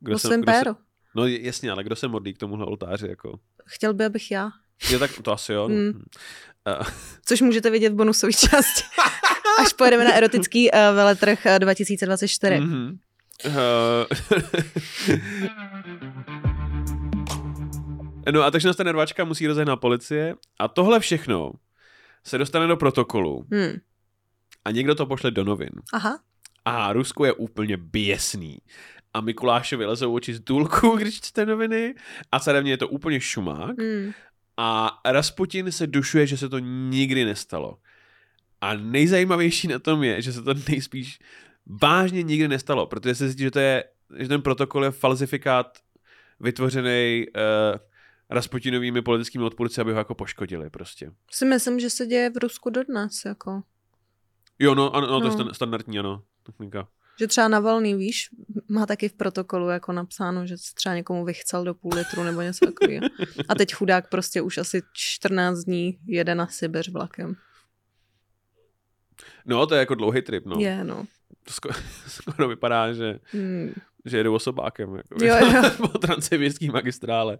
kdo 0.00 0.14
O 0.14 0.18
se, 0.18 0.28
svém 0.28 0.40
kdo 0.40 0.52
se, 0.52 0.74
no 1.14 1.26
jasně, 1.26 1.70
ale 1.70 1.84
kdo 1.84 1.96
se 1.96 2.08
modlí 2.08 2.34
k 2.34 2.38
tomuhle 2.38 2.66
oltáři, 2.66 3.08
jako. 3.08 3.38
Chtěl 3.66 3.94
by, 3.94 4.04
abych 4.04 4.30
já. 4.30 4.50
Je 4.90 4.98
tak, 4.98 5.10
to 5.22 5.32
asi 5.32 5.52
jo. 5.52 5.68
Mm. 5.68 5.88
Uh, 6.80 6.86
Což 7.24 7.40
můžete 7.40 7.70
vidět 7.70 7.90
v 7.90 7.96
bonusové 7.96 8.32
části. 8.32 8.82
Až 9.58 9.72
pojedeme 9.72 10.04
na 10.04 10.12
erotický 10.14 10.70
uh, 10.70 10.78
veletrh 10.94 11.38
uh, 11.46 11.58
2024. 11.58 12.60
Mm. 12.60 12.66
mhm. 12.66 12.98
Uh, 13.46 13.52
no 18.32 18.42
a 18.42 18.50
takže 18.50 18.68
nastane 18.68 18.92
rvačka, 18.92 19.24
musí 19.24 19.46
rozehnat 19.46 19.76
policie 19.76 20.34
a 20.58 20.68
tohle 20.68 21.00
všechno 21.00 21.52
se 22.26 22.38
dostane 22.38 22.66
do 22.66 22.76
protokolu 22.76 23.46
Hmm. 23.52 23.76
a 24.64 24.70
někdo 24.70 24.94
to 24.94 25.06
pošle 25.06 25.30
do 25.30 25.44
novin. 25.44 25.70
Aha. 25.92 26.18
A 26.64 26.92
Rusko 26.92 27.24
je 27.24 27.32
úplně 27.32 27.76
běsný. 27.76 28.58
A 29.14 29.20
Mikulášovi 29.20 29.86
lezou 29.86 30.14
oči 30.14 30.34
z 30.34 30.40
důlku, 30.40 30.88
když 30.96 31.20
čte 31.20 31.46
noviny. 31.46 31.94
A 32.32 32.40
carevně 32.40 32.70
je 32.70 32.76
to 32.76 32.88
úplně 32.88 33.20
šumák. 33.20 33.78
Hmm. 33.78 34.12
A 34.56 35.00
Rasputin 35.04 35.72
se 35.72 35.86
dušuje, 35.86 36.26
že 36.26 36.36
se 36.36 36.48
to 36.48 36.58
nikdy 36.58 37.24
nestalo. 37.24 37.78
A 38.60 38.74
nejzajímavější 38.74 39.68
na 39.68 39.78
tom 39.78 40.02
je, 40.02 40.22
že 40.22 40.32
se 40.32 40.42
to 40.42 40.54
nejspíš 40.68 41.18
vážně 41.82 42.22
nikdy 42.22 42.48
nestalo, 42.48 42.86
protože 42.86 43.14
se 43.14 43.24
zjistí, 43.24 43.42
že, 43.42 43.50
to 43.50 43.58
je, 43.58 43.84
že 44.18 44.28
ten 44.28 44.42
protokol 44.42 44.84
je 44.84 44.90
falzifikát 44.90 45.78
vytvořený 46.40 47.26
uh, 47.36 47.78
Rasputinovými 48.30 49.02
politickými 49.02 49.44
odpůrci, 49.44 49.80
aby 49.80 49.92
ho 49.92 49.98
jako 49.98 50.14
poškodili 50.14 50.70
prostě. 50.70 51.10
Si 51.30 51.44
myslím, 51.44 51.80
že 51.80 51.90
se 51.90 52.06
děje 52.06 52.30
v 52.30 52.36
Rusku 52.42 52.70
dodnes, 52.70 53.24
jako. 53.26 53.62
Jo, 54.58 54.74
no, 54.74 54.96
ano, 54.96 55.06
no, 55.06 55.20
to 55.20 55.26
je 55.26 55.30
No. 55.30 55.36
stan- 55.36 55.52
standardní, 55.52 55.98
ano. 55.98 56.22
Technika. 56.42 56.88
Že 57.18 57.26
třeba 57.26 57.48
Navalný, 57.48 57.94
víš, 57.94 58.28
má 58.68 58.86
taky 58.86 59.08
v 59.08 59.12
protokolu 59.12 59.68
jako 59.68 59.92
napsáno, 59.92 60.46
že 60.46 60.58
se 60.58 60.74
třeba 60.74 60.94
někomu 60.94 61.24
vychcel 61.24 61.64
do 61.64 61.74
půl 61.74 61.92
litru 61.94 62.22
nebo 62.22 62.40
něco 62.42 62.66
takového. 62.66 63.06
A 63.48 63.54
teď 63.54 63.74
chudák 63.74 64.08
prostě 64.08 64.42
už 64.42 64.58
asi 64.58 64.82
14 64.92 65.58
dní 65.58 65.98
jede 66.06 66.34
na 66.34 66.46
Sibiř 66.46 66.88
vlakem. 66.92 67.36
No, 69.46 69.66
to 69.66 69.74
je 69.74 69.78
jako 69.78 69.94
dlouhý 69.94 70.22
trip, 70.22 70.46
no. 70.46 70.56
Je, 70.60 70.84
no. 70.84 71.04
To 71.44 71.52
skoro, 71.52 71.74
skoro 72.06 72.48
vypadá, 72.48 72.92
že, 72.92 73.18
Hmm. 73.32 73.72
že 74.04 74.16
jedou 74.16 74.34
osobákem. 74.34 74.94
Jako, 74.96 75.24
Jo, 75.24 75.36
jo. 75.54 75.62
po 75.76 75.98
transsibirský 75.98 76.70
magistrále. 76.70 77.38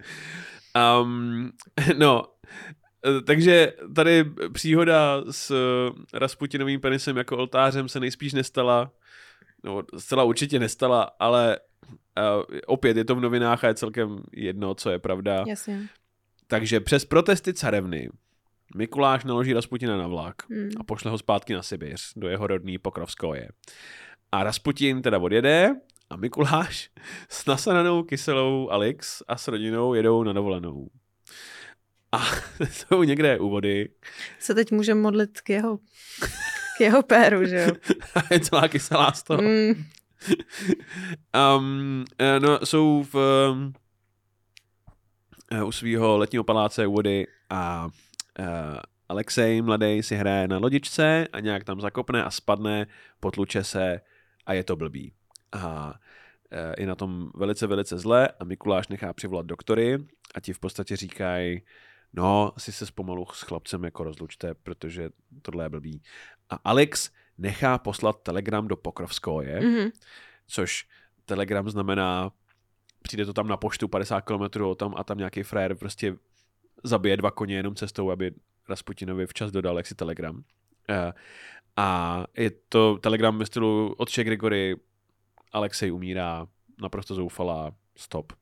Um, 1.02 1.52
no, 1.98 2.24
eh, 3.06 3.20
takže 3.22 3.72
tady 3.94 4.24
příhoda 4.52 5.22
s 5.30 5.52
Rasputinovým 6.12 6.80
penisem 6.80 7.16
jako 7.16 7.36
oltářem 7.36 7.88
se 7.88 8.00
nejspíš 8.00 8.32
nestala, 8.32 8.92
no 9.64 9.82
zcela 9.98 10.24
určitě 10.24 10.58
nestala, 10.58 11.10
ale 11.18 11.58
uh, 12.18 12.58
opět 12.66 12.96
je 12.96 13.04
to 13.04 13.14
v 13.14 13.20
novinách 13.20 13.64
a 13.64 13.68
je 13.68 13.74
celkem 13.74 14.22
jedno, 14.32 14.74
co 14.74 14.90
je 14.90 14.98
pravda. 14.98 15.44
Jasně. 15.46 15.88
Takže 16.46 16.80
přes 16.80 17.04
protesty 17.04 17.54
carevny 17.54 18.08
Mikuláš 18.76 19.24
naloží 19.24 19.52
Rasputina 19.52 19.96
na 19.96 20.06
vlak 20.06 20.34
Hmm. 20.50 20.70
a 20.80 20.84
pošle 20.84 21.10
ho 21.10 21.18
zpátky 21.18 21.54
na 21.54 21.62
Sibiř, 21.62 22.12
do 22.16 22.28
jeho 22.28 22.46
rodný 22.46 22.78
Pokrovskoje. 22.78 23.48
A 24.32 24.44
Rasputin 24.44 25.02
teda 25.02 25.18
odjede 25.18 25.74
a 26.10 26.16
Mikuláš 26.16 26.90
s 27.28 27.46
nasananou 27.46 28.02
kyselou 28.02 28.70
Alex 28.70 29.22
a 29.28 29.36
s 29.36 29.48
rodinou 29.48 29.94
jedou 29.94 30.22
na 30.22 30.32
dovolenou. 30.32 30.88
A 32.12 32.18
jsou 32.70 33.02
někde 33.02 33.38
u 33.38 33.50
vody 33.50 33.88
Se 34.38 34.54
teď 34.54 34.72
můžeme 34.72 35.00
modlit 35.00 35.40
k 35.40 35.50
jeho, 35.50 35.78
k 36.76 36.80
jeho 36.80 37.02
péru, 37.02 37.44
že 37.44 37.56
jo? 37.56 37.94
a 38.14 38.20
je 38.34 38.40
celá 38.40 38.68
kyselá 38.68 39.12
z 39.12 39.22
toho. 39.22 39.42
Mm. 39.42 39.84
Um, 41.58 42.04
eh, 42.18 42.40
no, 42.40 42.66
jsou 42.66 43.02
v, 43.12 43.14
um, 43.52 43.72
eh, 45.50 45.62
u 45.62 45.72
svého 45.72 46.18
letního 46.18 46.44
paláce 46.44 46.86
u 46.86 46.92
vody 46.92 47.26
a 47.50 47.88
uh, 48.38 48.46
Alexej 49.08 49.62
mladý 49.62 50.02
si 50.02 50.16
hraje 50.16 50.48
na 50.48 50.58
lodičce 50.58 51.28
a 51.32 51.40
nějak 51.40 51.64
tam 51.64 51.80
zakopne 51.80 52.24
a 52.24 52.30
spadne, 52.30 52.86
potluče 53.20 53.64
se 53.64 54.00
a 54.46 54.52
je 54.52 54.64
to 54.64 54.76
blbý. 54.76 55.12
A 55.52 55.94
je 56.78 56.86
na 56.86 56.94
tom 56.94 57.30
velice, 57.34 57.66
velice 57.66 57.98
zle 57.98 58.28
a 58.28 58.44
Mikuláš 58.44 58.88
nechá 58.88 59.12
přivolat 59.12 59.46
doktory 59.46 59.98
a 60.34 60.40
ti 60.40 60.52
v 60.52 60.58
podstatě 60.58 60.96
říkají, 60.96 61.62
no, 62.16 62.52
asi 62.56 62.72
se 62.72 62.86
pomalu 62.94 63.26
s 63.32 63.42
chlapcem 63.42 63.84
jako 63.84 64.04
rozlučte, 64.04 64.54
protože 64.54 65.10
tohle 65.42 65.64
je 65.64 65.68
blbý. 65.68 66.02
A 66.50 66.54
Alex 66.64 67.10
nechá 67.38 67.78
poslat 67.78 68.22
telegram 68.22 68.68
do 68.68 68.76
Pokrovskoje, 68.76 69.60
Mhm. 69.60 69.90
což 70.46 70.88
telegram 71.24 71.70
znamená, 71.70 72.30
přijde 73.02 73.26
to 73.26 73.32
tam 73.32 73.48
na 73.48 73.56
poštu 73.56 73.88
50 73.88 74.20
km 74.20 74.74
tam 74.76 74.94
a 74.96 75.04
tam 75.04 75.18
nějaký 75.18 75.42
frajer 75.42 75.74
prostě 75.74 76.16
zabije 76.84 77.16
dva 77.16 77.30
koně 77.30 77.56
jenom 77.56 77.74
cestou, 77.74 78.10
aby 78.10 78.32
Rasputinovi 78.68 79.26
včas 79.26 79.50
dodal 79.50 79.76
jaksi 79.76 79.94
telegram. 79.94 80.42
Eh, 80.90 81.12
A 81.76 82.24
je 82.36 82.50
to 82.68 82.98
telegram 82.98 83.38
ve 83.38 83.46
stylu 83.46 83.94
od 83.98 84.16
Gregory, 84.16 84.76
Alexej 85.52 85.92
umírá, 85.92 86.46
naprosto 86.82 87.14
zoufalá, 87.14 87.72
stop. 87.96 88.32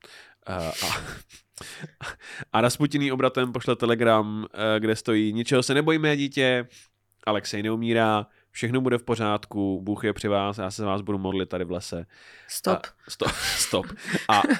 Eh, 0.47 0.71
A, 0.87 0.97
a 2.53 2.61
Rasputiný 2.61 3.11
obratem 3.11 3.51
pošle 3.51 3.75
telegram, 3.75 4.45
eh, 4.53 4.79
kde 4.79 4.95
stojí 4.95 5.33
ničeho 5.33 5.63
se 5.63 5.73
nebojíme, 5.73 6.17
dítě, 6.17 6.67
Alexej 7.27 7.63
neumírá, 7.63 8.27
všechno 8.51 8.81
bude 8.81 8.97
v 8.97 9.03
pořádku, 9.03 9.81
Bůh 9.81 10.03
je 10.03 10.13
při 10.13 10.27
vás, 10.27 10.57
já 10.57 10.71
se 10.71 10.85
vás 10.85 11.01
budu 11.01 11.17
modlit 11.17 11.49
tady 11.49 11.65
v 11.65 11.71
lese. 11.71 12.05
Stop. 12.47 12.79
A, 12.85 13.09
stop. 13.09 13.31
Stop. 13.57 13.85
A, 14.29 14.41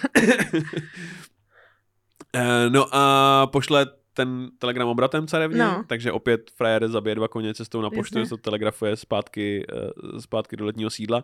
Eh, 2.36 2.70
no 2.70 2.86
a 2.96 3.48
pošle 3.48 3.86
ten 4.14 4.50
telegram 4.60 4.88
obratem 4.88 5.28
carevně, 5.28 5.58
No. 5.58 5.84
takže 5.88 6.12
opět 6.12 6.52
frajer 6.56 6.88
zabije 6.88 7.16
dva 7.16 7.28
koně 7.28 7.54
cestou 7.54 7.82
na 7.82 7.90
poštu, 7.90 8.20
Jasně. 8.20 8.30
to 8.30 8.38
telegrafuje 8.38 8.96
zpátky, 8.96 9.66
zpátky 10.20 10.56
do 10.58 10.66
letního 10.66 10.90
sídla. 10.90 11.24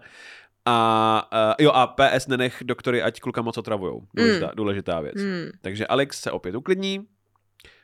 A 0.66 1.30
uh, 1.34 1.66
jo, 1.66 1.72
a 1.72 1.88
PS 1.88 2.28
nenech 2.28 2.58
doktory, 2.66 3.02
ať 3.02 3.20
kluka 3.20 3.42
moc 3.42 3.58
otravujou. 3.58 4.08
Důležitá, 4.14 4.46
Mm. 4.48 4.52
důležitá 4.56 5.00
věc. 5.00 5.16
Mm. 5.16 5.50
Takže 5.62 5.88
Alex 5.88 6.22
se 6.22 6.32
opět 6.32 6.56
uklidní, 6.56 7.08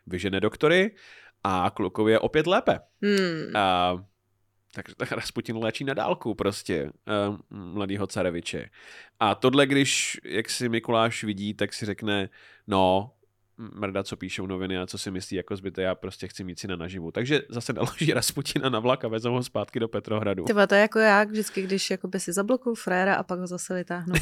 vyžene 0.08 0.40
doktory 0.40 0.96
a 1.44 1.70
klukovi 1.76 2.12
je 2.12 2.20
opět 2.20 2.48
lépe. 2.48 2.80
Mm. 3.02 3.56
A, 3.56 3.98
takže 4.74 4.96
tak 4.96 5.12
Rasputin 5.12 5.58
léčí 5.58 5.84
na 5.84 5.94
dálku 5.94 6.36
prostě 6.36 6.84
uh, 7.30 7.38
mladýho 7.50 8.08
careviče. 8.08 8.70
A 9.20 9.36
tohle, 9.36 9.66
když 9.68 10.20
jak 10.24 10.50
si 10.50 10.70
Mikuláš 10.70 11.24
vidí, 11.24 11.54
tak 11.54 11.74
si 11.74 11.86
řekne, 11.86 12.30
no, 12.68 13.12
mrda, 13.58 14.04
co 14.04 14.18
píšou 14.18 14.48
noviny 14.48 14.78
a 14.78 14.88
co 14.88 14.98
si 14.98 15.12
myslí 15.12 15.38
jako 15.38 15.56
zbyte, 15.56 15.82
já 15.82 15.96
prostě 15.96 16.28
chci 16.28 16.44
mít 16.44 16.60
syna 16.60 16.76
naživu. 16.76 17.12
Takže 17.12 17.41
zase 17.50 17.74
naloží 17.74 18.13
Rasputina 18.13 18.70
na 18.70 18.80
vlak 18.80 19.06
a 19.06 19.08
vezou 19.08 19.34
ho 19.34 19.44
zpátky 19.44 19.80
do 19.80 19.88
Petrohradu. 19.88 20.44
Ty 20.44 20.54
vole, 20.54 20.68
to 20.68 20.76
je 20.76 20.82
jako 20.82 21.00
já 21.00 21.24
vždycky, 21.24 21.62
když 21.62 21.91
jakoby 21.91 22.20
si 22.20 22.34
zablokuju 22.34 22.76
fréra 22.76 23.15
a 23.15 23.24
pak 23.24 23.39
ho 23.39 23.48
zase 23.48 23.76
vytáhnu 23.76 24.13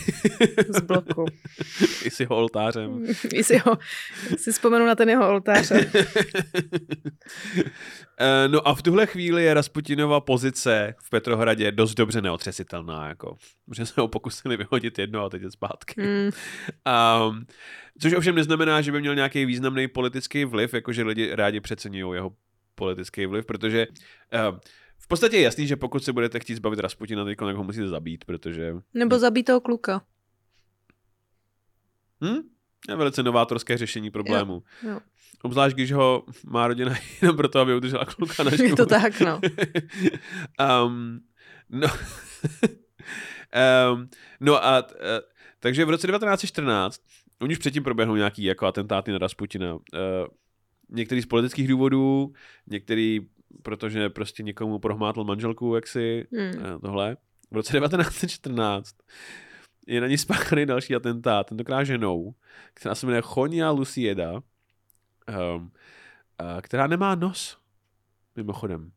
z 0.69 0.82
bloku. 0.86 1.26
I 2.04 2.12
s 2.12 2.19
jeho 2.19 2.36
oltářem. 2.36 3.06
Jestli 3.34 3.58
ho, 3.58 3.78
si 4.38 4.52
vzpomenu 4.52 4.86
na 4.86 4.96
ten 4.96 5.10
jeho 5.10 5.30
oltář. 5.30 5.72
Eh, 8.19 8.48
no 8.48 8.67
a 8.67 8.76
v 8.76 8.82
tuhle 8.82 9.06
chvíli 9.06 9.43
je 9.43 9.54
Rasputinova 9.54 10.19
pozice 10.19 10.96
v 11.04 11.10
Petrohradě 11.10 11.72
dost 11.72 11.93
dobře 11.93 12.22
neotřesitelná, 12.22 13.08
jako, 13.08 13.38
že 13.76 13.86
se 13.86 14.02
ho 14.02 14.08
pokusili 14.08 14.58
vyhodit 14.58 15.00
jedno 15.00 15.26
a 15.26 15.30
teď 15.30 15.41
je 15.41 15.52
zpátky. 15.52 16.02
Mm. 16.02 16.32
Um, 17.28 17.46
Což 17.99 18.13
ovšem 18.13 18.36
neznamená, 18.36 18.82
že 18.82 18.91
by 18.91 18.99
měl 18.99 19.15
nějaký 19.15 19.45
významný 19.45 19.88
politický 19.88 20.45
vliv, 20.45 20.73
jakože 20.73 21.03
lidi 21.03 21.36
rádi 21.36 21.60
přeceňují 21.60 22.15
jeho 22.15 22.36
politický 22.75 23.25
vliv, 23.25 23.45
protože 23.45 23.88
uh, 23.88 24.60
v 24.97 25.08
podstatě 25.08 25.38
je 25.38 25.43
jasný, 25.43 25.67
že 25.67 25.75
pokud 25.75 26.03
se 26.03 26.13
budete 26.13 26.39
chtít 26.39 26.56
zbavit 26.56 26.79
Rasputina, 26.79 27.25
tak 27.25 27.41
ho 27.41 27.63
musíte 27.63 27.88
zabít, 27.88 28.25
protože... 28.25 28.73
Nebo 28.93 29.19
zabít 29.19 29.45
toho 29.45 29.62
kluka. 29.62 30.01
Hm? 32.23 32.41
Je 32.89 32.95
velice 32.95 33.23
novátorské 33.23 33.77
řešení 33.77 34.12
problému. 34.12 34.63
Jo, 34.84 34.89
jo. 34.89 34.99
Obzvlášť, 35.41 35.75
když 35.75 35.91
ho 35.91 36.23
má 36.45 36.67
rodina 36.67 36.95
jenom 37.21 37.38
proto, 37.38 37.60
aby 37.60 37.75
udržela 37.75 38.06
kluka 38.06 38.43
na 38.43 38.51
školu. 38.51 38.69
Je 38.69 38.75
to 38.75 38.86
tak, 38.86 39.19
no. 39.19 39.41
um, 40.86 41.19
no. 41.69 41.88
um, 43.93 44.10
no 44.39 44.65
a 44.65 44.82
uh, 44.82 44.89
takže 45.60 45.86
v 45.86 45.89
roce 45.89 46.08
1914 46.08 47.01
oni 47.43 47.53
už 47.53 47.60
předtím 47.60 47.84
proběhnou 47.84 48.15
nějaký 48.15 48.43
jako 48.43 48.65
atentáty 48.65 49.12
na 49.12 49.17
Rasputina. 49.17 49.73
Uh, 49.73 49.79
některý 50.89 51.21
z 51.21 51.25
politických 51.25 51.67
důvodů, 51.67 52.34
některý 52.67 53.21
protože 53.62 54.10
prostě 54.10 54.43
někomu 54.43 54.79
prohmátl 54.79 55.23
manželku, 55.23 55.75
jak 55.75 55.88
si 55.88 56.27
hmm. 56.32 56.73
uh, 56.73 56.82
tohle. 56.82 57.17
V 57.51 57.56
roce 57.56 57.73
1914 57.79 58.95
je 59.88 60.01
na 60.01 60.08
ní 60.08 60.17
spáchaný 60.17 60.65
další 60.65 60.95
atentát, 60.95 61.47
tentokrát 61.47 61.84
ženou, 61.84 62.34
která 62.73 62.95
se 62.95 63.06
jmenuje 63.06 63.21
Chonia 63.21 63.71
Lucieda, 63.71 64.32
um, 64.34 64.41
uh, 65.62 65.71
která 66.62 66.88
nemá 66.88 67.15
nos, 67.15 67.58
mimochodem. 68.36 68.91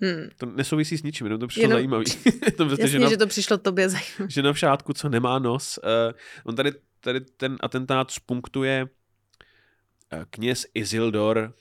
Hmm. 0.00 0.28
To 0.36 0.46
nesouvisí 0.46 0.98
s 0.98 1.02
ničím, 1.02 1.26
jenom 1.26 1.40
to 1.40 1.46
přišlo 1.46 1.62
Jenom... 1.62 1.76
zajímavý. 1.76 2.04
to 2.56 2.66
prostě 2.66 2.82
Jasně, 2.82 2.88
žena, 2.88 3.08
že 3.08 3.16
to 3.16 3.26
přišlo 3.26 3.58
tobě 3.58 3.88
zajímavé. 3.88 4.28
Žena 4.28 4.52
v 4.52 4.58
šátku, 4.58 4.92
co 4.92 5.08
nemá 5.08 5.38
nos. 5.38 5.78
Uh, 5.78 6.12
on 6.44 6.56
tady, 6.56 6.72
tady 7.06 7.20
ten 7.20 7.56
atentát 7.60 8.10
spunktuje 8.10 8.88
uh, 10.12 10.24
kněz 10.30 10.66
Isildor, 10.74 11.54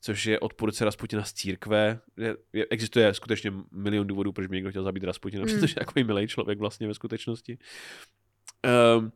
což 0.00 0.26
je 0.26 0.40
odpůrce 0.40 0.84
Rasputina 0.84 1.24
z 1.24 1.32
církve. 1.32 2.00
Je, 2.16 2.36
je, 2.52 2.66
existuje 2.70 3.14
skutečně 3.14 3.52
milion 3.72 4.06
důvodů, 4.06 4.32
proč 4.32 4.46
by 4.46 4.56
někdo 4.56 4.70
chtěl 4.70 4.82
zabít 4.82 5.04
Rasputina, 5.04 5.44
mm. 5.44 5.54
protože 5.54 5.72
je 5.72 5.84
takový 5.84 6.04
milý 6.04 6.28
člověk 6.28 6.58
vlastně 6.58 6.88
ve 6.88 6.94
skutečnosti. 6.94 7.58
Um, 8.98 9.12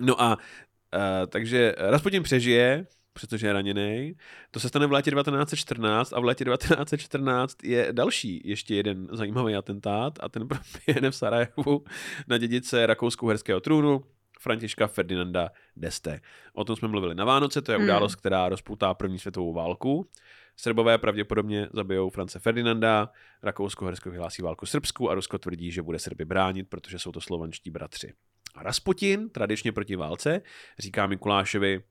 no 0.00 0.22
a 0.22 0.36
uh, 0.36 1.26
takže 1.28 1.74
Rasputin 1.78 2.22
přežije, 2.22 2.86
přestože 3.12 3.46
je 3.46 3.52
raněný. 3.52 4.14
To 4.50 4.60
se 4.60 4.68
stane 4.68 4.86
v 4.86 4.92
létě 4.92 5.10
1914 5.10 6.12
a 6.12 6.20
v 6.20 6.24
létě 6.24 6.44
1914 6.44 7.64
je 7.64 7.88
další 7.92 8.42
ještě 8.44 8.74
jeden 8.74 9.08
zajímavý 9.12 9.54
atentát 9.54 10.18
a 10.20 10.28
ten 10.28 10.48
proběhne 10.84 11.10
v 11.10 11.16
Sarajevu 11.16 11.84
na 12.28 12.38
dědice 12.38 12.86
rakousko-herského 12.86 13.60
trůnu 13.60 14.04
Františka 14.40 14.86
Ferdinanda 14.86 15.50
d'Este. 15.76 16.20
O 16.52 16.64
tom 16.64 16.76
jsme 16.76 16.88
mluvili 16.88 17.14
na 17.14 17.24
Vánoce, 17.24 17.62
to 17.62 17.72
je 17.72 17.78
hmm. 17.78 17.84
událost, 17.84 18.12
hmm. 18.12 18.18
která 18.18 18.48
rozpoutá 18.48 18.94
první 18.94 19.18
světovou 19.18 19.52
válku. 19.52 20.08
Srbové 20.56 20.98
pravděpodobně 20.98 21.68
zabijou 21.72 22.10
France 22.10 22.38
Ferdinanda, 22.38 23.08
Rakousko-Hersko 23.42 24.10
vyhlásí 24.10 24.42
válku 24.42 24.66
Srbsku 24.66 25.10
a 25.10 25.14
Rusko 25.14 25.38
tvrdí, 25.38 25.70
že 25.70 25.82
bude 25.82 25.98
Srby 25.98 26.24
bránit, 26.24 26.68
protože 26.68 26.98
jsou 26.98 27.12
to 27.12 27.20
slovanští 27.20 27.70
bratři. 27.70 28.12
A 28.54 28.62
Rasputin, 28.62 29.30
tradičně 29.30 29.72
proti 29.72 29.96
válce, 29.96 30.42
říká 30.78 31.06
Mikulášovi, 31.06 31.82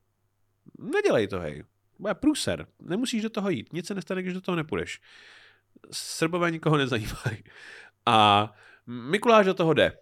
nedělej 0.78 1.28
to, 1.28 1.40
hej, 1.40 1.64
bude 1.98 2.14
průser, 2.14 2.66
nemusíš 2.80 3.22
do 3.22 3.30
toho 3.30 3.50
jít, 3.50 3.72
nic 3.72 3.86
se 3.86 3.94
nestane, 3.94 4.22
když 4.22 4.34
do 4.34 4.40
toho 4.40 4.56
nepůjdeš. 4.56 5.00
Srbové 5.90 6.50
nikoho 6.50 6.76
nezajímají. 6.76 7.44
A 8.06 8.52
Mikuláš 8.86 9.46
do 9.46 9.54
toho 9.54 9.74
jde, 9.74 9.98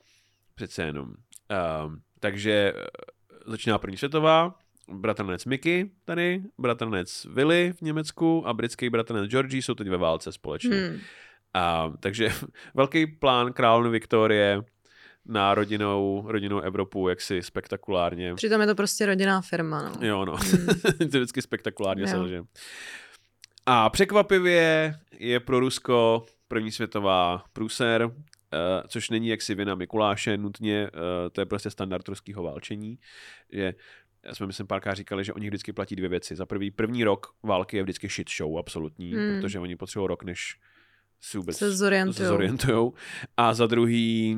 přece 0.54 0.82
jenom. 0.82 1.08
Um, 1.08 2.02
takže 2.24 2.72
eh, 2.76 2.86
začíná 3.46 3.78
první 3.78 3.96
světová, 3.96 4.54
bratranec 4.88 5.44
Mickey 5.44 5.90
tady, 6.04 6.42
bratranec 6.58 7.26
Willy 7.30 7.72
v 7.76 7.82
Německu 7.82 8.48
a 8.48 8.52
britský 8.52 8.90
bratranec 8.90 9.30
Georgie 9.30 9.62
jsou 9.62 9.74
teď 9.74 9.88
ve 9.88 9.96
válce 9.96 10.32
společně. 10.32 10.76
Hmm. 10.76 11.00
A, 11.54 11.92
takže 12.00 12.32
velký 12.74 13.06
plán 13.06 13.52
královny 13.52 13.90
Viktorie 13.90 14.62
na 15.26 15.54
rodinou, 15.54 16.24
rodinou 16.26 16.60
Evropu, 16.60 17.08
jaksi 17.08 17.42
spektakulárně. 17.42 18.34
Přitom 18.34 18.60
je 18.60 18.66
to 18.66 18.74
prostě 18.74 19.06
rodinná 19.06 19.40
firma, 19.40 19.82
no. 19.82 20.06
Jo, 20.06 20.24
no. 20.24 20.36
Hmm. 20.36 20.66
to 20.98 21.04
vždycky 21.04 21.42
spektakulárně 21.42 22.06
selže. 22.06 22.42
A 23.66 23.90
překvapivě 23.90 24.94
je 25.18 25.40
pro 25.40 25.60
Rusko 25.60 26.26
první 26.48 26.72
světová 26.72 27.44
průser, 27.52 28.10
což 28.88 29.10
není 29.10 29.28
jaksi 29.28 29.54
vina 29.54 29.74
Mikuláše 29.74 30.36
nutně, 30.36 30.90
uh, 30.94 31.00
to 31.32 31.40
je 31.40 31.46
prostě 31.46 31.70
standard 31.70 32.08
ruského 32.08 32.42
válčení, 32.42 32.98
že 33.52 33.74
já 34.24 34.34
jsme 34.34 34.46
myslím 34.46 34.66
párkrát 34.66 34.94
říkali, 34.94 35.24
že 35.24 35.32
oni 35.32 35.46
vždycky 35.46 35.72
platí 35.72 35.96
dvě 35.96 36.08
věci. 36.08 36.36
Za 36.36 36.46
prvý, 36.46 36.70
první 36.70 37.04
rok 37.04 37.26
války 37.42 37.76
je 37.76 37.82
vždycky 37.82 38.08
shit 38.08 38.30
show 38.30 38.58
absolutní, 38.58 39.14
hmm. 39.14 39.40
protože 39.40 39.58
oni 39.58 39.76
potřebují 39.76 40.08
rok, 40.08 40.24
než 40.24 40.60
si 41.20 41.38
vůbec 41.38 41.56
se 42.22 42.28
zorientujou. 42.28 42.94
A 43.36 43.54
za 43.54 43.66
druhý, 43.66 44.36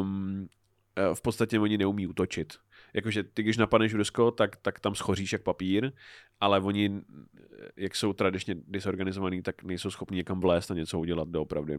um, 0.00 0.48
v 1.14 1.22
podstatě 1.22 1.58
oni 1.58 1.78
neumí 1.78 2.06
útočit. 2.06 2.54
Jakože 2.94 3.22
ty, 3.22 3.42
když 3.42 3.56
napadneš 3.56 3.94
Rusko, 3.94 4.30
tak, 4.30 4.56
tak 4.56 4.80
tam 4.80 4.94
schoříš 4.94 5.32
jak 5.32 5.42
papír, 5.42 5.92
ale 6.40 6.60
oni, 6.60 7.00
jak 7.76 7.96
jsou 7.96 8.12
tradičně 8.12 8.54
disorganizovaní, 8.68 9.42
tak 9.42 9.62
nejsou 9.62 9.90
schopni 9.90 10.16
někam 10.16 10.40
vlézt 10.40 10.70
a 10.70 10.74
něco 10.74 10.98
udělat 10.98 11.28
doopravdy. 11.28 11.78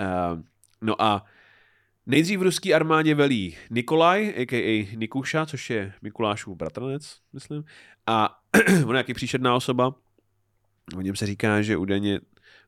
Uh, 0.00 0.40
no 0.80 1.02
a 1.02 1.24
nejdřív 2.06 2.40
v 2.40 2.74
armádě 2.74 3.14
velí 3.14 3.56
Nikolaj, 3.70 4.34
a.k.a. 4.36 4.96
Nikuša, 4.96 5.46
což 5.46 5.70
je 5.70 5.92
Mikulášův 6.02 6.56
bratranec, 6.56 7.20
myslím. 7.32 7.64
A 8.06 8.38
on 8.68 8.74
je 8.74 8.92
nějaký 8.92 9.14
příšerná 9.14 9.54
osoba. 9.54 9.94
O 10.96 11.00
něm 11.00 11.16
se 11.16 11.26
říká, 11.26 11.62
že 11.62 11.76
údajně 11.76 12.20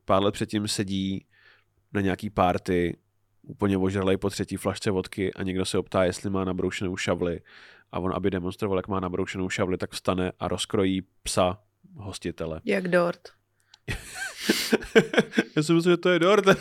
pár 0.04 0.22
let 0.22 0.32
předtím 0.32 0.68
sedí 0.68 1.26
na 1.92 2.00
nějaký 2.00 2.30
párty 2.30 2.96
úplně 3.42 3.78
ožralej 3.78 4.16
po 4.16 4.30
třetí 4.30 4.56
flašce 4.56 4.90
vodky 4.90 5.34
a 5.34 5.42
někdo 5.42 5.64
se 5.64 5.78
optá, 5.78 6.04
jestli 6.04 6.30
má 6.30 6.44
nabroušenou 6.44 6.96
šavli 6.96 7.40
a 7.92 7.98
on, 7.98 8.12
aby 8.14 8.30
demonstroval, 8.30 8.78
jak 8.78 8.88
má 8.88 9.00
nabroušenou 9.00 9.48
šavli, 9.48 9.76
tak 9.76 9.90
vstane 9.90 10.32
a 10.38 10.48
rozkrojí 10.48 11.02
psa 11.22 11.58
hostitele. 11.96 12.60
Jak 12.64 12.88
dort. 12.88 13.39
Já 15.56 15.62
si 15.62 15.72
myslím, 15.72 15.92
že 15.92 15.96
to 15.96 16.08
je 16.08 16.18
dort. 16.18 16.44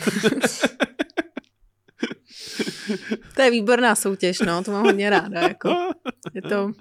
to 3.35 3.41
je 3.41 3.51
výborná 3.51 3.95
soutěž, 3.95 4.39
no, 4.39 4.63
to 4.63 4.71
mám 4.71 4.83
hodně 4.83 5.09
ráda, 5.09 5.41
jako. 5.41 5.75
Je 6.33 6.41
to... 6.41 6.71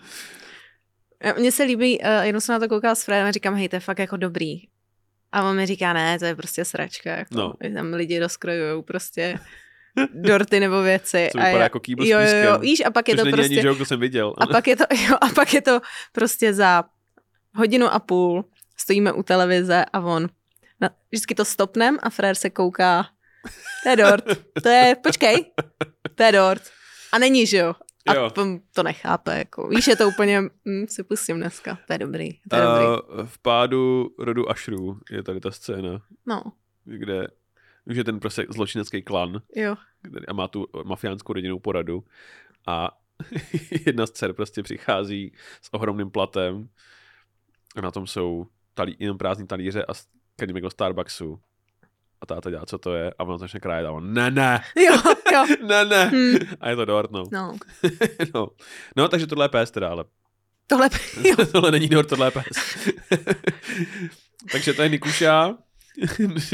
Mně 1.39 1.53
se 1.53 1.63
líbí, 1.63 1.99
uh, 1.99 2.07
jenom 2.23 2.41
jsem 2.41 2.53
na 2.53 2.59
to 2.59 2.69
koukala 2.69 2.95
s 2.95 3.05
Fredem 3.05 3.27
a 3.27 3.31
říkám, 3.31 3.55
hej, 3.55 3.69
to 3.69 3.77
je 3.77 3.81
fakt 3.81 3.99
jako 3.99 4.17
dobrý. 4.17 4.55
A 5.33 5.43
on 5.51 5.57
mi 5.57 5.67
říká, 5.67 5.93
ne, 5.93 6.19
to 6.19 6.25
je 6.25 6.35
prostě 6.35 6.65
sračka, 6.65 7.11
jako, 7.11 7.35
no. 7.35 7.53
tam 7.75 7.95
lidi 7.95 8.19
rozkrojují 8.19 8.83
prostě 8.83 9.39
dorty 10.15 10.61
nebo 10.61 10.83
věci. 10.83 11.29
Co 11.33 11.39
vypadá 11.39 11.59
a 11.59 11.63
jako 11.63 11.81
kýbl 11.81 12.05
jo, 12.05 12.21
jo, 12.21 12.37
jo, 12.45 12.59
víš, 12.59 12.83
a 12.87 12.91
pak 12.91 13.09
je 13.09 13.17
to 13.17 13.23
prostě... 13.23 13.59
Ani 13.59 13.67
joke, 13.67 13.79
to 13.79 13.85
jsem 13.85 14.01
viděl. 14.01 14.35
A 14.39 14.47
pak 14.47 14.67
je 14.67 14.77
to, 14.77 14.85
jo, 15.09 15.17
a 15.21 15.29
pak 15.29 15.55
je 15.55 15.63
to 15.63 15.81
prostě 16.13 16.55
za 16.55 16.85
hodinu 17.55 17.87
a 17.87 17.99
půl 17.99 18.45
stojíme 18.81 19.12
u 19.12 19.23
televize 19.23 19.85
a 19.93 20.01
on 20.01 20.29
na, 20.81 20.91
vždycky 21.11 21.35
to 21.35 21.45
stopnem 21.45 21.99
a 22.03 22.11
frér 22.11 22.35
se 22.35 22.51
kouká 22.51 23.07
to 23.83 23.88
je 23.88 23.97
dort, 23.97 24.25
to 24.62 24.69
je, 24.69 24.97
počkej, 25.03 25.45
to 26.14 26.23
je 26.23 26.33
dort. 26.33 26.62
A 27.12 27.19
není, 27.19 27.47
že 27.47 27.57
jo? 27.57 27.75
A 28.07 28.14
jo. 28.14 28.31
to 28.75 28.83
nechápe, 28.83 29.38
jako. 29.38 29.69
Víš, 29.69 29.87
je 29.87 29.97
to 29.97 30.09
úplně, 30.09 30.41
hm, 30.41 30.87
si 30.88 31.05
pustím 31.05 31.37
dneska, 31.37 31.79
to 31.87 31.93
je 31.93 31.99
dobrý, 31.99 32.33
to 32.51 32.57
je 32.57 32.67
uh, 32.67 32.75
dobrý. 32.75 33.29
V 33.29 33.38
pádu 33.38 34.11
rodu 34.19 34.51
Ašrů 34.51 35.01
je 35.11 35.23
tady 35.23 35.41
ta 35.41 35.51
scéna. 35.51 36.03
No. 36.27 36.43
Kde 36.85 37.29
už 37.85 37.97
je 37.97 38.05
ten 38.05 38.21
prostě 38.21 38.47
zločinecký 38.49 39.03
klan. 39.03 39.43
Jo. 39.57 39.77
A 40.29 40.33
má 40.33 40.49
tu 40.49 40.67
mafiánskou 40.85 41.33
rodinnou 41.33 41.59
poradu. 41.59 42.05
A 42.67 42.99
jedna 43.87 44.07
z 44.07 44.11
dcer 44.11 44.33
prostě 44.33 44.62
přichází 44.62 45.33
s 45.62 45.75
ohromným 45.75 46.11
platem 46.11 46.69
a 47.77 47.81
na 47.81 47.91
tom 47.91 48.07
jsou 48.07 48.47
talí, 48.79 48.97
jenom 48.99 49.19
prázdní 49.19 49.47
talíře 49.47 49.85
a 49.85 49.95
skrnímek 49.95 50.62
do 50.62 50.71
Starbucksu. 50.71 51.41
A 52.21 52.27
táta 52.27 52.51
dělá, 52.51 52.67
co 52.67 52.79
to 52.79 52.95
je, 52.95 53.14
a 53.19 53.25
on 53.25 53.38
začne 53.38 53.61
krájet 53.61 53.87
a 53.87 53.91
on, 53.93 54.12
ne, 54.12 54.31
ne. 54.31 54.61
Jo, 54.77 54.95
jo. 55.33 55.47
ne, 55.67 55.85
ne. 55.85 56.05
Hmm. 56.05 56.38
A 56.61 56.71
je 56.71 56.77
to 56.77 56.85
dort, 56.85 57.11
no. 57.11 57.25
No. 57.33 57.57
no. 58.35 58.49
no. 58.97 59.09
takže 59.09 59.27
tohle 59.27 59.45
je 59.45 59.49
pes 59.49 59.71
teda, 59.71 59.88
ale 59.88 60.05
Tohle, 60.67 60.88
jo. 61.25 61.47
tohle 61.53 61.71
není 61.71 61.88
dort, 61.88 62.09
tohle 62.09 62.27
je 62.27 62.31
pes. 62.31 62.88
takže 64.53 64.73
to 64.73 64.83
je 64.83 64.88
Nikuša, 64.88 65.55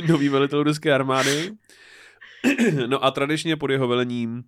nový 0.08 0.28
velitel 0.28 0.62
ruské 0.62 0.94
armády. 0.94 1.52
no 2.86 3.04
a 3.04 3.10
tradičně 3.10 3.56
pod 3.56 3.70
jeho 3.70 3.88
velením 3.88 4.44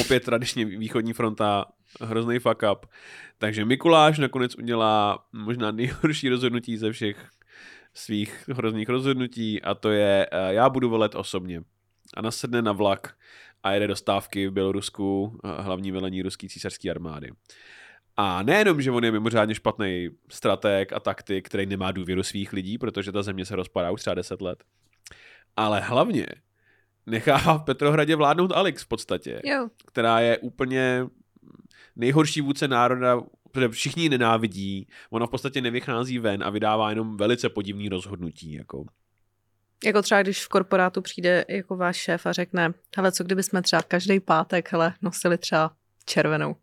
opět 0.00 0.24
tradičně 0.24 0.64
východní 0.64 1.12
fronta 1.12 1.64
hrozný 2.00 2.38
fuck 2.38 2.62
up. 2.72 2.86
Takže 3.38 3.64
Mikuláš 3.64 4.18
nakonec 4.18 4.54
udělá 4.54 5.24
možná 5.32 5.70
nejhorší 5.70 6.28
rozhodnutí 6.28 6.76
ze 6.76 6.92
všech 6.92 7.28
svých 7.94 8.48
hrozných 8.48 8.88
rozhodnutí 8.88 9.62
a 9.62 9.74
to 9.74 9.90
je, 9.90 10.26
uh, 10.32 10.48
já 10.48 10.68
budu 10.68 10.90
velet 10.90 11.14
osobně. 11.14 11.62
A 12.14 12.22
nasedne 12.22 12.62
na 12.62 12.72
vlak 12.72 13.16
a 13.62 13.72
jede 13.72 13.86
do 13.86 13.96
stávky 13.96 14.48
v 14.48 14.52
Bělorusku, 14.52 15.38
eh, 15.44 15.62
hlavní 15.62 15.90
velení 15.90 16.22
ruské 16.22 16.48
císařské 16.48 16.90
armády. 16.90 17.30
A 18.16 18.42
nejenom, 18.42 18.82
že 18.82 18.90
on 18.90 19.04
je 19.04 19.12
mimořádně 19.12 19.54
špatný 19.54 20.08
strateg 20.30 20.92
a 20.92 21.00
taktik, 21.00 21.46
který 21.46 21.66
nemá 21.66 21.92
důvěru 21.92 22.22
svých 22.22 22.52
lidí, 22.52 22.78
protože 22.78 23.12
ta 23.12 23.22
země 23.22 23.44
se 23.44 23.56
rozpadá 23.56 23.90
už 23.90 24.00
třeba 24.00 24.14
10 24.14 24.40
let, 24.40 24.64
ale 25.56 25.80
hlavně 25.80 26.26
nechává 27.10 27.58
v 27.58 27.64
Petrohradě 27.64 28.16
vládnout 28.16 28.52
Alex 28.52 28.82
v 28.82 28.88
podstatě, 28.88 29.40
Jo. 29.44 29.68
která 29.86 30.20
je 30.20 30.38
úplně 30.38 31.06
nejhorší 31.96 32.40
vůdce 32.40 32.68
národa, 32.68 33.20
protože 33.50 33.68
všichni 33.68 34.08
nenávidí, 34.08 34.88
ona 35.10 35.26
v 35.26 35.30
podstatě 35.30 35.60
nevychází 35.60 36.18
ven 36.18 36.44
a 36.44 36.50
vydává 36.50 36.90
jenom 36.90 37.16
velice 37.16 37.48
podivný 37.48 37.88
rozhodnutí. 37.88 38.52
Jako. 38.52 38.84
Jako 39.84 40.02
třeba, 40.02 40.22
když 40.22 40.44
v 40.44 40.48
korporátu 40.48 41.02
přijde 41.02 41.44
jako 41.48 41.76
váš 41.76 41.96
šéf 41.96 42.26
a 42.26 42.32
řekne, 42.32 42.74
hele, 42.96 43.12
co 43.12 43.24
kdyby 43.24 43.42
jsme 43.42 43.62
třeba 43.62 43.82
každý 43.82 44.20
pátek, 44.20 44.72
hele, 44.72 44.94
nosili 45.02 45.38
třeba 45.38 45.72
červenou. 46.06 46.56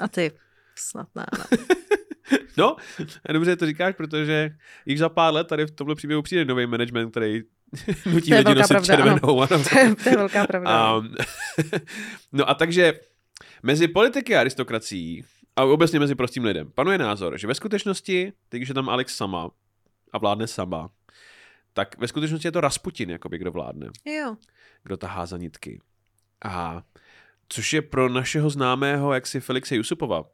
A 0.00 0.08
ty, 0.08 0.32
snad 0.76 1.08
ne, 1.14 1.26
ne. 1.38 1.58
No, 2.56 2.76
dobře 3.32 3.56
to 3.56 3.66
říkáš, 3.66 3.94
protože 3.94 4.50
již 4.86 4.98
za 4.98 5.08
pár 5.08 5.34
let 5.34 5.46
tady 5.46 5.66
v 5.66 5.70
tomhle 5.70 5.94
příběhu 5.94 6.22
přijde 6.22 6.44
nový 6.44 6.66
management, 6.66 7.10
který 7.10 7.42
nutí 8.06 8.34
lidi 8.34 8.44
velká 8.44 8.54
nosit 8.54 8.68
pravda, 8.68 8.86
červenou. 8.86 9.40
Ano. 9.42 9.64
To 9.70 9.78
je, 9.78 9.94
to 9.94 10.08
je 10.08 10.16
velká 10.16 10.46
pravda. 10.46 10.96
Um, 10.96 11.14
no 12.32 12.50
a 12.50 12.54
takže 12.54 13.00
mezi 13.62 13.88
politiky 13.88 14.36
a 14.36 14.40
aristokracií 14.40 15.24
a 15.56 15.64
obecně 15.64 16.00
mezi 16.00 16.14
prostým 16.14 16.44
lidem 16.44 16.70
panuje 16.74 16.98
názor, 16.98 17.38
že 17.38 17.46
ve 17.46 17.54
skutečnosti, 17.54 18.32
teď 18.48 18.58
když 18.58 18.68
je 18.68 18.74
tam 18.74 18.88
Alex 18.88 19.16
sama 19.16 19.50
a 20.12 20.18
vládne 20.18 20.46
sama, 20.46 20.90
tak 21.72 21.98
ve 21.98 22.08
skutečnosti 22.08 22.48
je 22.48 22.52
to 22.52 22.60
Rasputin, 22.60 23.10
jakoby, 23.10 23.38
kdo 23.38 23.52
vládne, 23.52 23.86
Jo. 24.04 24.36
kdo 24.82 24.96
tahá 24.96 25.26
za 25.26 25.36
nitky. 25.36 25.80
A 26.44 26.82
což 27.48 27.72
je 27.72 27.82
pro 27.82 28.08
našeho 28.08 28.50
známého 28.50 29.12
jaksi 29.12 29.40
Felixe 29.40 29.76
Jusupova 29.76 30.24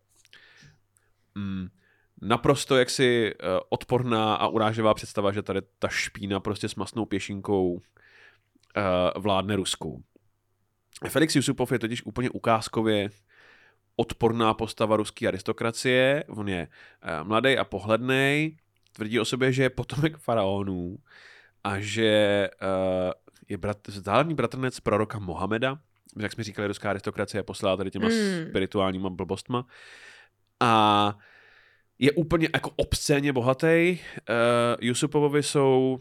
mm, 1.34 1.68
naprosto 2.22 2.76
jaksi 2.76 3.34
uh, 3.34 3.48
odporná 3.68 4.34
a 4.34 4.48
uráživá 4.48 4.94
představa, 4.94 5.32
že 5.32 5.42
tady 5.42 5.60
ta 5.78 5.88
špína 5.88 6.40
prostě 6.40 6.68
s 6.68 6.74
masnou 6.74 7.04
pěšinkou 7.04 7.72
uh, 7.72 7.80
vládne 9.16 9.56
Rusku. 9.56 10.02
Felix 11.08 11.36
Jusupov 11.36 11.72
je 11.72 11.78
totiž 11.78 12.06
úplně 12.06 12.30
ukázkově 12.30 13.10
odporná 13.96 14.54
postava 14.54 14.96
ruské 14.96 15.28
aristokracie. 15.28 16.24
On 16.28 16.48
je 16.48 16.68
uh, 16.68 17.28
mladý 17.28 17.58
a 17.58 17.64
pohledný, 17.64 18.56
tvrdí 18.92 19.20
o 19.20 19.24
sobě, 19.24 19.52
že 19.52 19.62
je 19.62 19.70
potomek 19.70 20.16
faraonů 20.16 20.96
a 21.64 21.80
že 21.80 22.48
je 23.48 23.58
brat, 23.58 23.88
vzdálený 23.88 24.34
bratrnec 24.34 24.80
proroka 24.80 25.18
Mohameda, 25.18 25.78
jak 26.18 26.32
jsme 26.32 26.44
říkali, 26.44 26.68
ruská 26.68 26.90
aristokracie 26.90 27.42
poslala 27.42 27.76
tady 27.76 27.90
těma 27.90 28.08
Mm. 28.08 28.46
spirituálníma 28.48 29.10
blbostma. 29.10 29.66
A 30.60 31.18
je 31.98 32.12
úplně 32.12 32.48
jako 32.54 32.70
obscénně 32.76 33.32
bohatý. 33.32 33.98
Uh, 33.98 34.36
Jusupovovi 34.80 35.42
jsou... 35.42 35.98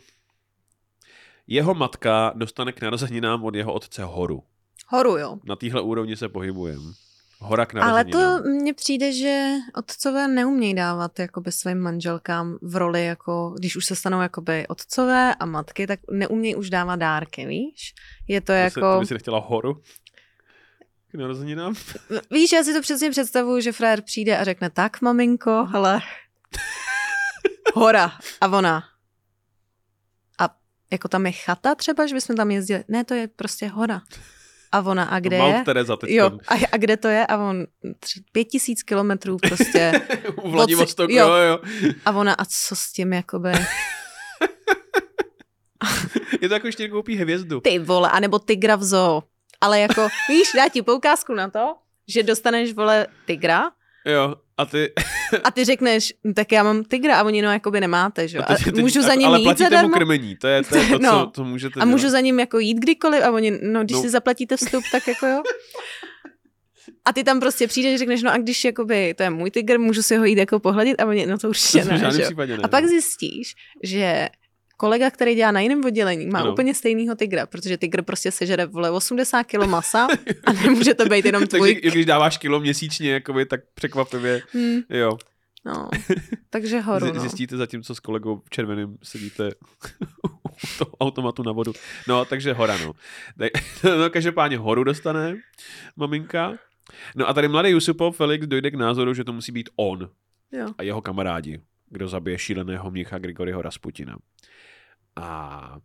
Jeho 1.47 1.73
matka 1.73 2.34
dostane 2.36 2.71
k 2.71 2.81
narozeninám 2.81 3.43
od 3.43 3.55
jeho 3.55 3.73
otce 3.73 4.03
horu. 4.03 4.43
Horu, 4.88 5.17
jo. 5.17 5.38
Na 5.43 5.55
téhle 5.55 5.81
úrovni 5.81 6.15
se 6.15 6.29
pohybujeme. 6.29 6.91
Hora 7.39 7.65
k 7.65 7.75
Ale 7.75 7.86
narozeninám. 7.86 8.43
to 8.43 8.49
mně 8.49 8.73
přijde, 8.73 9.13
že 9.13 9.51
otcové 9.75 10.27
neumějí 10.27 10.73
dávat 10.73 11.19
jakoby 11.19 11.51
svým 11.51 11.79
manželkám 11.79 12.58
v 12.62 12.75
roli, 12.75 13.05
jako 13.05 13.55
když 13.60 13.75
už 13.75 13.86
se 13.86 13.95
stanou 13.95 14.21
jakoby 14.21 14.67
otcové 14.67 15.36
a 15.36 15.45
matky, 15.45 15.88
tak 15.88 15.99
neumějí 16.12 16.55
už 16.55 16.69
dávat 16.69 16.95
dárky, 16.95 17.45
víš? 17.45 17.93
Je 18.27 18.41
to 18.41 18.45
To, 18.45 18.51
jako... 18.53 18.73
si, 18.73 18.79
to 18.79 18.99
by 18.99 19.05
si 19.05 19.13
nechtěla 19.13 19.39
horu? 19.39 19.81
K 21.15 21.17
narozeninám? 21.17 21.75
Víš, 22.32 22.51
já 22.51 22.63
si 22.63 22.73
to 22.73 22.82
přesně 22.82 23.10
představuju, 23.12 23.60
že 23.60 23.71
frér 23.71 24.01
přijde 24.01 24.38
a 24.38 24.43
řekne, 24.43 24.69
tak 24.69 25.01
maminko, 25.01 25.65
hele, 25.65 26.01
hora 27.75 28.12
a 28.41 28.47
ona. 28.47 28.84
A 30.39 30.49
jako 30.91 31.08
tam 31.08 31.25
je 31.25 31.32
chata 31.32 31.75
třeba, 31.75 32.08
že 32.08 32.15
bychom 32.15 32.36
tam 32.36 32.51
jezdili? 32.51 32.84
Ne, 32.88 33.04
to 33.04 33.13
je 33.13 33.28
prostě 33.28 33.67
hora. 33.67 34.01
A 34.71 34.82
ona, 34.82 35.04
a 35.04 35.19
kde 35.19 35.38
Mount 35.38 35.56
je? 35.56 35.63
Teresa 35.63 35.95
teď. 35.95 36.10
Jo, 36.10 36.39
a, 36.47 36.54
a 36.71 36.78
kde 36.78 36.97
to 36.97 37.08
je? 37.08 37.28
A 37.28 37.38
on 37.38 37.65
tři, 37.99 38.21
pět 38.32 38.45
tisíc 38.45 38.84
kilometrů 38.84 39.38
prostě. 39.38 39.91
U 40.43 40.51
Vladivostoku, 40.51 41.12
jo. 41.12 41.28
jo, 41.28 41.36
jo. 41.36 41.60
A 42.06 42.12
ona, 42.12 42.34
a 42.34 42.45
co 42.45 42.75
s 42.75 42.91
tím 42.91 43.13
jakoby? 43.13 43.51
Je 46.41 46.47
to 46.47 46.54
jako 46.54 46.67
ještě 46.67 46.89
koupí 46.89 47.15
hvězdu. 47.15 47.62
Ty 47.62 47.80
vole, 47.80 48.12
anebo 48.12 48.39
tygra 48.39 48.75
v 48.75 48.84
zoo. 48.84 49.23
Ale 49.65 49.80
jako, 49.80 50.08
víš, 50.30 50.47
dá 50.56 50.69
ti 50.69 50.82
poukázku 50.82 51.34
na 51.34 51.49
to, 51.49 51.75
že 52.08 52.23
dostaneš, 52.23 52.73
vole, 52.73 53.08
tygra 53.25 53.63
Jo, 54.08 54.36
a 54.58 54.65
ty... 54.65 54.93
a 55.43 55.51
ty 55.51 55.65
řekneš, 55.65 56.13
"Hm, 56.28 56.34
tak 56.34 56.51
já 56.51 56.63
mám 56.63 56.84
tygra 56.84 57.17
a 57.19 57.23
oni 57.23 57.41
no 57.41 57.51
jakoby 57.51 57.82
nemáte, 57.82 58.28
že 58.28 58.38
jo. 58.38 58.43
a 58.47 58.56
ty, 58.56 58.71
ty, 58.71 58.82
můžu 58.82 59.01
za 59.01 59.13
ním 59.13 59.28
ale 59.28 59.39
jít 59.39 59.43
platíte 59.43 59.63
mu 59.63 59.69
zadarmo 59.69 59.93
krmení, 59.97 60.36
to 60.36 60.47
je 60.47 60.63
to, 60.63 60.75
je 60.78 60.88
to 60.88 60.99
No. 61.01 61.10
co, 61.25 61.32
co 61.36 61.43
můžete 61.43 61.80
a 61.80 61.86
můžu 61.86 62.01
dělat. 62.01 62.12
za 62.12 62.19
ním 62.19 62.39
jako 62.39 62.60
jít 62.60 62.78
kdykoliv 62.78 63.23
a 63.23 63.32
oni, 63.32 63.51
no 63.63 63.84
když 63.84 63.95
No. 63.95 64.01
si 64.01 64.10
zaplatíte 64.10 64.58
vstup, 64.58 64.84
tak 64.91 65.08
jako 65.08 65.25
jo. 65.28 65.43
A 67.06 67.13
ty 67.13 67.23
tam 67.23 67.39
prostě 67.39 67.67
přijdeš, 67.67 67.99
řekneš, 67.99 68.23
no 68.23 68.32
a 68.32 68.38
když 68.38 68.63
jakoby, 68.65 69.13
to 69.13 69.23
je 69.23 69.30
můj 69.30 69.51
tygr, 69.51 69.80
můžu 69.80 70.01
si 70.04 70.15
ho 70.17 70.25
jít 70.25 70.38
jako 70.38 70.60
pohladit 70.60 71.01
a 71.01 71.06
oni, 71.06 71.25
no 71.25 71.38
to 71.38 71.49
určitě 71.49 71.82
To 71.84 71.89
ne, 71.89 71.97
ne. 72.47 72.58
A 72.63 72.67
pak 72.67 72.86
zjistíš, 72.86 73.56
že 73.84 74.30
kolega, 74.77 75.11
který 75.11 75.35
dělá 75.35 75.51
na 75.51 75.59
jiném 75.59 75.85
oddělení, 75.85 76.25
má 76.27 76.39
Ano. 76.39 76.51
úplně 76.51 76.73
stejného 76.75 77.15
tygra, 77.15 77.45
protože 77.45 77.77
tygr 77.77 78.01
prostě 78.01 78.31
sežere 78.31 78.65
vole 78.65 78.91
80 78.91 79.43
kg 79.43 79.65
masa 79.65 80.07
a 80.45 80.53
nemůže 80.53 80.93
to 80.93 81.05
být 81.05 81.25
jenom 81.25 81.41
Takže 81.47 81.57
tvůj. 81.57 81.79
i 81.83 81.91
když 81.91 82.05
dáváš 82.05 82.38
kilo 82.38 82.59
měsíčně, 82.59 83.11
jakoby, 83.11 83.45
tak 83.45 83.59
překvapivě, 83.75 84.41
Hmm, 84.53 84.79
jo. 84.89 85.17
no. 85.65 85.89
Takže 86.49 86.79
horu, 86.79 87.13
no. 87.13 87.19
Zjistíte 87.19 87.57
zatímco 87.57 87.95
s 87.95 87.99
kolegou 87.99 88.41
v 88.45 88.49
červeným 88.49 88.97
sedíte 89.03 89.49
u 90.23 90.77
toho 90.77 90.91
automatu 90.99 91.43
na 91.43 91.51
vodu. 91.51 91.73
No, 92.07 92.25
takže 92.25 92.53
hora, 92.53 92.77
no. 92.77 92.93
No 93.83 94.09
každopádně 94.09 94.57
horu 94.57 94.83
dostane 94.83 95.35
maminka. 95.95 96.53
No 97.15 97.29
a 97.29 97.33
tady 97.33 97.47
mladý 97.47 97.69
Jusupov 97.69 98.17
Felix 98.17 98.47
dojde 98.47 98.71
k 98.71 98.75
názoru, 98.75 99.13
že 99.13 99.23
to 99.23 99.33
musí 99.33 99.51
být 99.51 99.69
on 99.75 100.09
Jo. 100.51 100.67
a 100.77 100.83
jeho 100.83 101.01
kamarádi, 101.01 101.59
kdo 101.89 102.07
zabije 102.07 102.37
šíleného 102.37 102.91
mnicha 102.91 103.17
Grigoriho 103.17 103.61
Rasputina. 103.61 104.17
A 105.15 105.77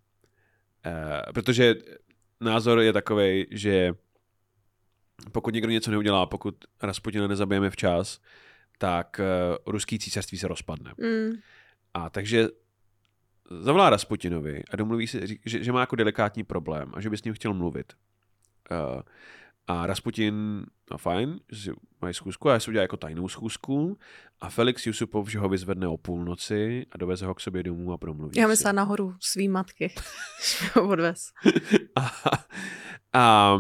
e, 0.86 1.32
protože 1.32 1.74
názor 2.40 2.80
je 2.80 2.92
takový, 2.92 3.46
že 3.50 3.92
pokud 5.32 5.54
někdo 5.54 5.70
něco 5.70 5.90
neudělá, 5.90 6.26
pokud 6.26 6.64
Rasputina 6.82 7.26
nezabijeme 7.26 7.70
včas, 7.70 8.20
tak 8.78 9.20
e, 9.20 9.24
ruský 9.66 9.98
císařství 9.98 10.38
se 10.38 10.48
rozpadne. 10.48 10.92
Mm, 10.98 11.30
A 11.94 12.10
takže 12.10 12.48
zavolá 13.60 13.90
Rasputinovi 13.90 14.62
a 14.70 14.76
domluví 14.76 15.06
se, 15.06 15.20
řík- 15.20 15.40
že, 15.44 15.64
že 15.64 15.72
má 15.72 15.80
jako 15.80 15.96
delikátní 15.96 16.44
problém 16.44 16.92
a 16.94 17.00
že 17.00 17.10
by 17.10 17.16
s 17.16 17.24
ním 17.24 17.34
chtěl 17.34 17.54
mluvit. 17.54 17.92
Uh, 18.70 19.02
a 19.70 19.87
Rasputin, 19.87 20.66
no 20.90 20.98
fajn, 20.98 21.40
že 21.52 21.62
si 21.62 21.76
mají 22.00 22.14
schůzku 22.14 22.50
a 22.50 22.61
si 22.61 22.70
udělá 22.70 22.83
jako 22.83 22.96
tajnou 22.96 23.28
schůzku 23.28 23.98
a 24.40 24.50
Felix 24.50 24.87
Jusupov, 24.87 25.28
že 25.28 25.38
ho 25.38 25.48
vyzvedne 25.48 25.88
o 25.88 25.96
půlnoci 25.96 26.87
a 26.92 26.98
doveze 26.98 27.26
ho 27.26 27.35
k 27.35 27.40
sobě 27.40 27.62
domů 27.62 27.92
a 27.92 27.98
promluví 27.98 28.40
já 28.40 28.48
myslela 28.48 28.72
nahoru 28.72 29.14
svý 29.20 29.48
matky. 29.48 29.94
Ho 30.74 30.88
odvez. 30.88 31.33
a, 31.96 32.11
a 33.12 33.59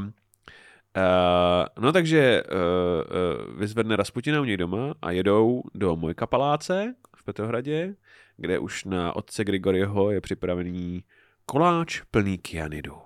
Uh, 0.96 1.84
no 1.84 1.92
takže 1.92 2.42
uh, 2.42 2.58
uh, 2.58 3.58
vyzvedne 3.58 3.96
Rasputina 3.96 4.40
u 4.40 4.44
něj 4.44 4.56
doma 4.56 4.94
a 5.02 5.10
jedou 5.10 5.62
do 5.74 5.96
Mojka 5.96 6.26
paláce 6.26 6.94
v 7.16 7.24
Petrohradě, 7.24 7.94
kde 8.36 8.58
už 8.58 8.84
na 8.84 9.16
otce 9.16 9.44
Grigorieho 9.44 10.10
je 10.10 10.20
připravený 10.20 11.04
koláč 11.46 12.02
plný 12.10 12.38
kyanidu. 12.38 12.96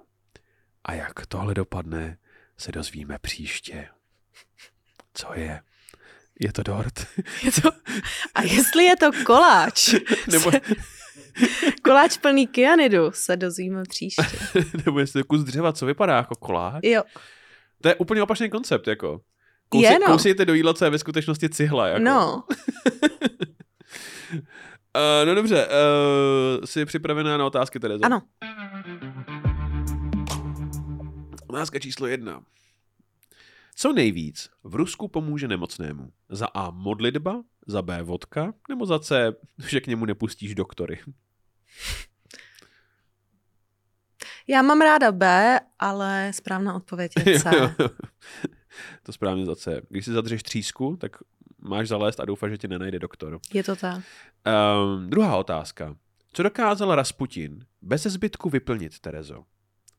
A 0.85 0.93
jak 0.95 1.27
tohle 1.27 1.55
dopadne, 1.55 2.19
se 2.59 2.73
dozvíme 2.73 3.19
příště. 3.19 3.89
Co 5.15 5.29
je? 5.35 5.61
Je 6.41 6.53
to 6.53 6.63
dort? 6.63 7.07
Je 7.43 7.53
to... 7.63 7.71
A 8.35 8.43
jestli 8.43 8.85
je 8.85 8.97
to 8.97 9.11
koláč, 9.27 9.95
nebo, 10.33 10.51
se... 10.51 10.61
koláč 11.85 12.17
plný 12.17 12.47
kyanidu, 12.47 13.11
se 13.13 13.37
dozvíme 13.37 13.83
příště. 13.89 14.23
nebo 14.87 14.99
jestli 14.99 15.21
je 15.21 15.25
kus 15.25 15.41
dřeva, 15.41 15.73
co 15.73 15.87
vypadá 15.87 16.17
jako 16.17 16.35
koláč? 16.35 16.85
Jo, 16.85 17.03
To 17.83 17.89
je 17.89 17.95
úplně 17.95 18.23
opačný 18.23 18.51
koncept, 18.51 18.87
jako. 18.89 19.21
Je, 19.75 19.99
no. 19.99 20.07
Kousejte 20.07 20.45
do 20.45 20.55
jídla, 20.55 20.75
co 20.75 20.85
je 20.85 20.91
ve 20.91 20.99
skutečnosti 20.99 21.49
cihla. 21.49 21.89
Jako. 21.89 22.05
no. 22.05 22.45
Uh, 24.97 25.27
no 25.27 25.35
dobře, 25.35 25.67
uh, 25.67 26.65
jsi 26.65 26.85
připravená 26.85 27.37
na 27.37 27.47
otázky, 27.47 27.81
Tereza? 27.81 28.07
Ano. 28.07 28.23
Otázka 31.55 31.79
číslo 31.79 32.07
jedna. 32.07 32.45
Co 33.75 33.93
nejvíc 33.93 34.51
v 34.65 34.75
Rusku 34.75 35.09
pomůže 35.09 35.49
nemocnému? 35.49 36.13
Za 36.29 36.47
A 36.47 36.71
modlitba, 36.71 37.43
za 37.67 37.83
B 37.83 38.03
vodka, 38.03 38.55
nebo 38.69 38.87
za 38.87 38.99
C, 38.99 39.33
že 39.69 39.81
k 39.81 39.87
němu 39.87 40.05
nepustíš 40.05 40.55
doktory? 40.55 41.01
Já 44.47 44.63
mám 44.63 44.81
ráda 44.81 45.13
B, 45.13 45.61
ale 45.79 46.33
správná 46.35 46.75
odpověď 46.75 47.13
je 47.27 47.41
C. 47.41 47.51
to 49.03 49.13
správně 49.13 49.47
za 49.47 49.57
C. 49.57 49.81
Když 49.89 50.05
si 50.05 50.13
zadržeš 50.13 50.43
třísku, 50.43 50.97
tak 50.97 51.17
máš 51.59 51.89
zalézt 51.89 52.21
a 52.21 52.25
doufáš, 52.25 52.51
že 52.51 52.59
ti 52.59 52.69
nenajde 52.69 52.99
doktor. 52.99 53.41
Je 53.53 53.65
to 53.65 53.77
tak. 53.77 54.03
Um, 54.47 55.11
druhá 55.11 55.37
otázka. 55.37 55.97
Co 56.33 56.43
dokázal 56.43 56.95
Rasputin 56.95 57.67
bez 57.83 58.03
zbytku 58.03 58.51
vyplnit, 58.51 58.99
Terezo? 58.99 59.45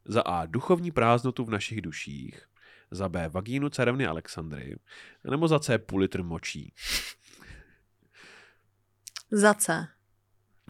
Za 0.05 0.21
A. 0.21 0.45
Duchovní 0.45 0.91
prázdnotu 0.91 1.45
v 1.45 1.49
našich 1.49 1.81
duších. 1.81 2.41
Za 2.91 3.09
B. 3.09 3.29
Vagínu 3.29 3.69
carevny 3.69 4.07
Alexandry. 4.07 4.79
Nebo 5.31 5.47
za 5.47 5.59
C. 5.59 5.77
Půl 5.77 5.99
litr 5.99 6.23
močí. 6.23 6.73
Za 9.31 9.53
C. 9.53 9.87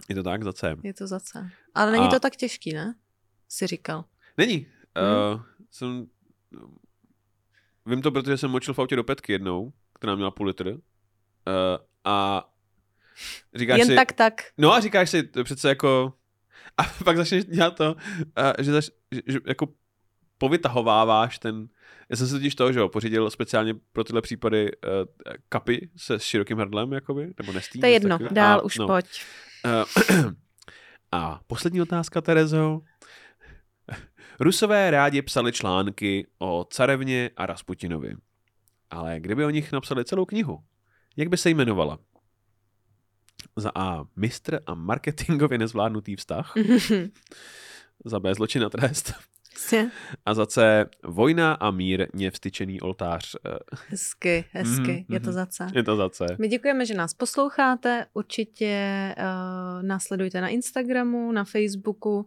Je 0.09 0.15
to 0.15 0.23
tak? 0.23 0.43
Za 0.43 0.53
C. 0.53 0.75
Je 0.83 0.93
to 0.93 1.07
za 1.07 1.19
C. 1.19 1.49
Ale 1.73 1.91
není 1.91 2.05
A- 2.05 2.09
to 2.09 2.19
tak 2.19 2.35
těžký, 2.35 2.73
ne? 2.73 2.95
Si 3.49 3.67
říkal. 3.67 4.05
Není. 4.37 4.67
Mhm. 4.95 5.35
Uh, 5.35 5.41
jsem... 5.71 6.07
Vím 7.85 8.01
to, 8.01 8.11
protože 8.11 8.37
jsem 8.37 8.51
močil 8.51 8.73
v 8.73 8.79
autě 8.79 8.95
do 8.95 9.03
petky 9.03 9.31
jednou, 9.31 9.73
která 9.93 10.15
měla 10.15 10.31
půl 10.31 10.47
litr. 10.47 10.67
Uh, 10.67 10.77
a 12.03 12.49
říkáš 13.55 13.79
Jen 13.79 13.87
si... 13.87 13.95
tak 13.95 14.11
tak. 14.11 14.33
No 14.57 14.73
a 14.73 14.79
říkáš 14.79 15.09
si 15.09 15.23
přece 15.43 15.69
jako... 15.69 16.13
A 16.77 16.83
pak 17.03 17.17
začneš 17.17 17.45
dělat 17.45 17.75
to, 17.75 17.95
a 18.35 18.61
že, 18.61 18.71
zač, 18.71 18.89
že, 19.15 19.21
že 19.27 19.39
jako 19.47 19.67
povytahováváš 20.37 21.39
ten... 21.39 21.67
Já 22.09 22.15
jsem 22.15 22.27
si 22.27 22.33
totiž 22.33 22.55
toho, 22.55 22.73
že 22.73 22.79
jo, 22.79 22.89
pořídil 22.89 23.29
speciálně 23.29 23.73
pro 23.91 24.03
tyhle 24.03 24.21
případy 24.21 24.71
uh, 24.71 24.91
kapy 25.49 25.89
se 25.97 26.19
s 26.19 26.23
širokým 26.23 26.57
hrdlem, 26.57 26.93
jakoby, 26.93 27.33
nebo 27.37 27.51
nestým. 27.51 27.81
To 27.81 27.87
je 27.87 27.93
jedno. 27.93 28.09
takového. 28.09 28.35
Dál 28.35 28.59
A, 28.59 28.63
už 28.63 28.77
no. 28.77 28.87
pojď. 28.87 29.05
Uh, 30.15 30.31
a 31.11 31.41
poslední 31.47 31.81
otázka, 31.81 32.21
Terezo. 32.21 32.81
Rusové 34.39 34.91
rádi 34.91 35.21
psali 35.21 35.51
články 35.51 36.27
o 36.39 36.67
carevně 36.69 37.29
a 37.37 37.45
Rasputinovi. 37.45 38.15
Ale 38.89 39.19
kdyby 39.19 39.45
o 39.45 39.49
nich 39.49 39.71
napsali 39.71 40.05
celou 40.05 40.25
knihu, 40.25 40.59
jak 41.17 41.27
by 41.27 41.37
se 41.37 41.49
jmenovala? 41.49 41.99
Za 43.55 43.71
A. 43.75 44.05
Mistr 44.15 44.59
a 44.65 44.73
marketingově 44.73 45.57
nezvládnutý 45.57 46.15
vztah. 46.15 46.53
Za 48.05 48.19
B. 48.19 48.33
Zločin 48.33 48.63
a 48.63 48.69
trest. 48.69 49.13
Jasně. 49.55 49.91
A 50.25 50.33
za 50.33 50.45
C. 50.45 50.85
Vojna 51.03 51.53
a 51.53 51.71
mír, 51.71 52.07
nevstyčený 52.13 52.81
oltář. 52.81 53.35
Hezky, 53.89 54.45
hezky. 54.51 54.81
Mhm, 54.81 55.05
Je 55.09 55.19
to 55.19 55.29
mhm. 55.29 55.33
za 55.33 55.45
C. 55.45 55.67
Je 55.75 55.83
to 55.83 55.95
za 55.95 56.09
C. 56.09 56.25
My 56.39 56.47
děkujeme, 56.47 56.85
že 56.85 56.93
nás 56.93 57.13
posloucháte. 57.13 58.05
Určitě 58.13 59.15
uh, 59.17 59.23
následujte 59.83 60.41
na 60.41 60.47
Instagramu, 60.47 61.31
na 61.31 61.43
Facebooku 61.43 62.25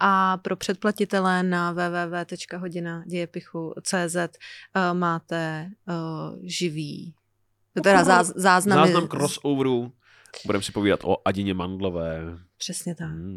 a 0.00 0.36
pro 0.36 0.56
předplatitele 0.56 1.42
na 1.42 1.72
www.hodinadějepichu.cz 1.72 4.16
uh, 4.16 4.28
máte 4.92 5.70
uh, 5.88 5.94
živý 6.42 7.14
teda 7.82 8.04
záz, 8.04 8.32
záznamy. 8.36 8.92
Záznam 8.92 9.08
crossoveru. 9.08 9.92
Budeme 10.46 10.62
si 10.62 10.72
povídat 10.72 11.00
o 11.04 11.16
Adině 11.24 11.54
Mandlové. 11.54 12.20
Přesně 12.58 12.94
tak. 12.94 13.08
Hmm, 13.08 13.36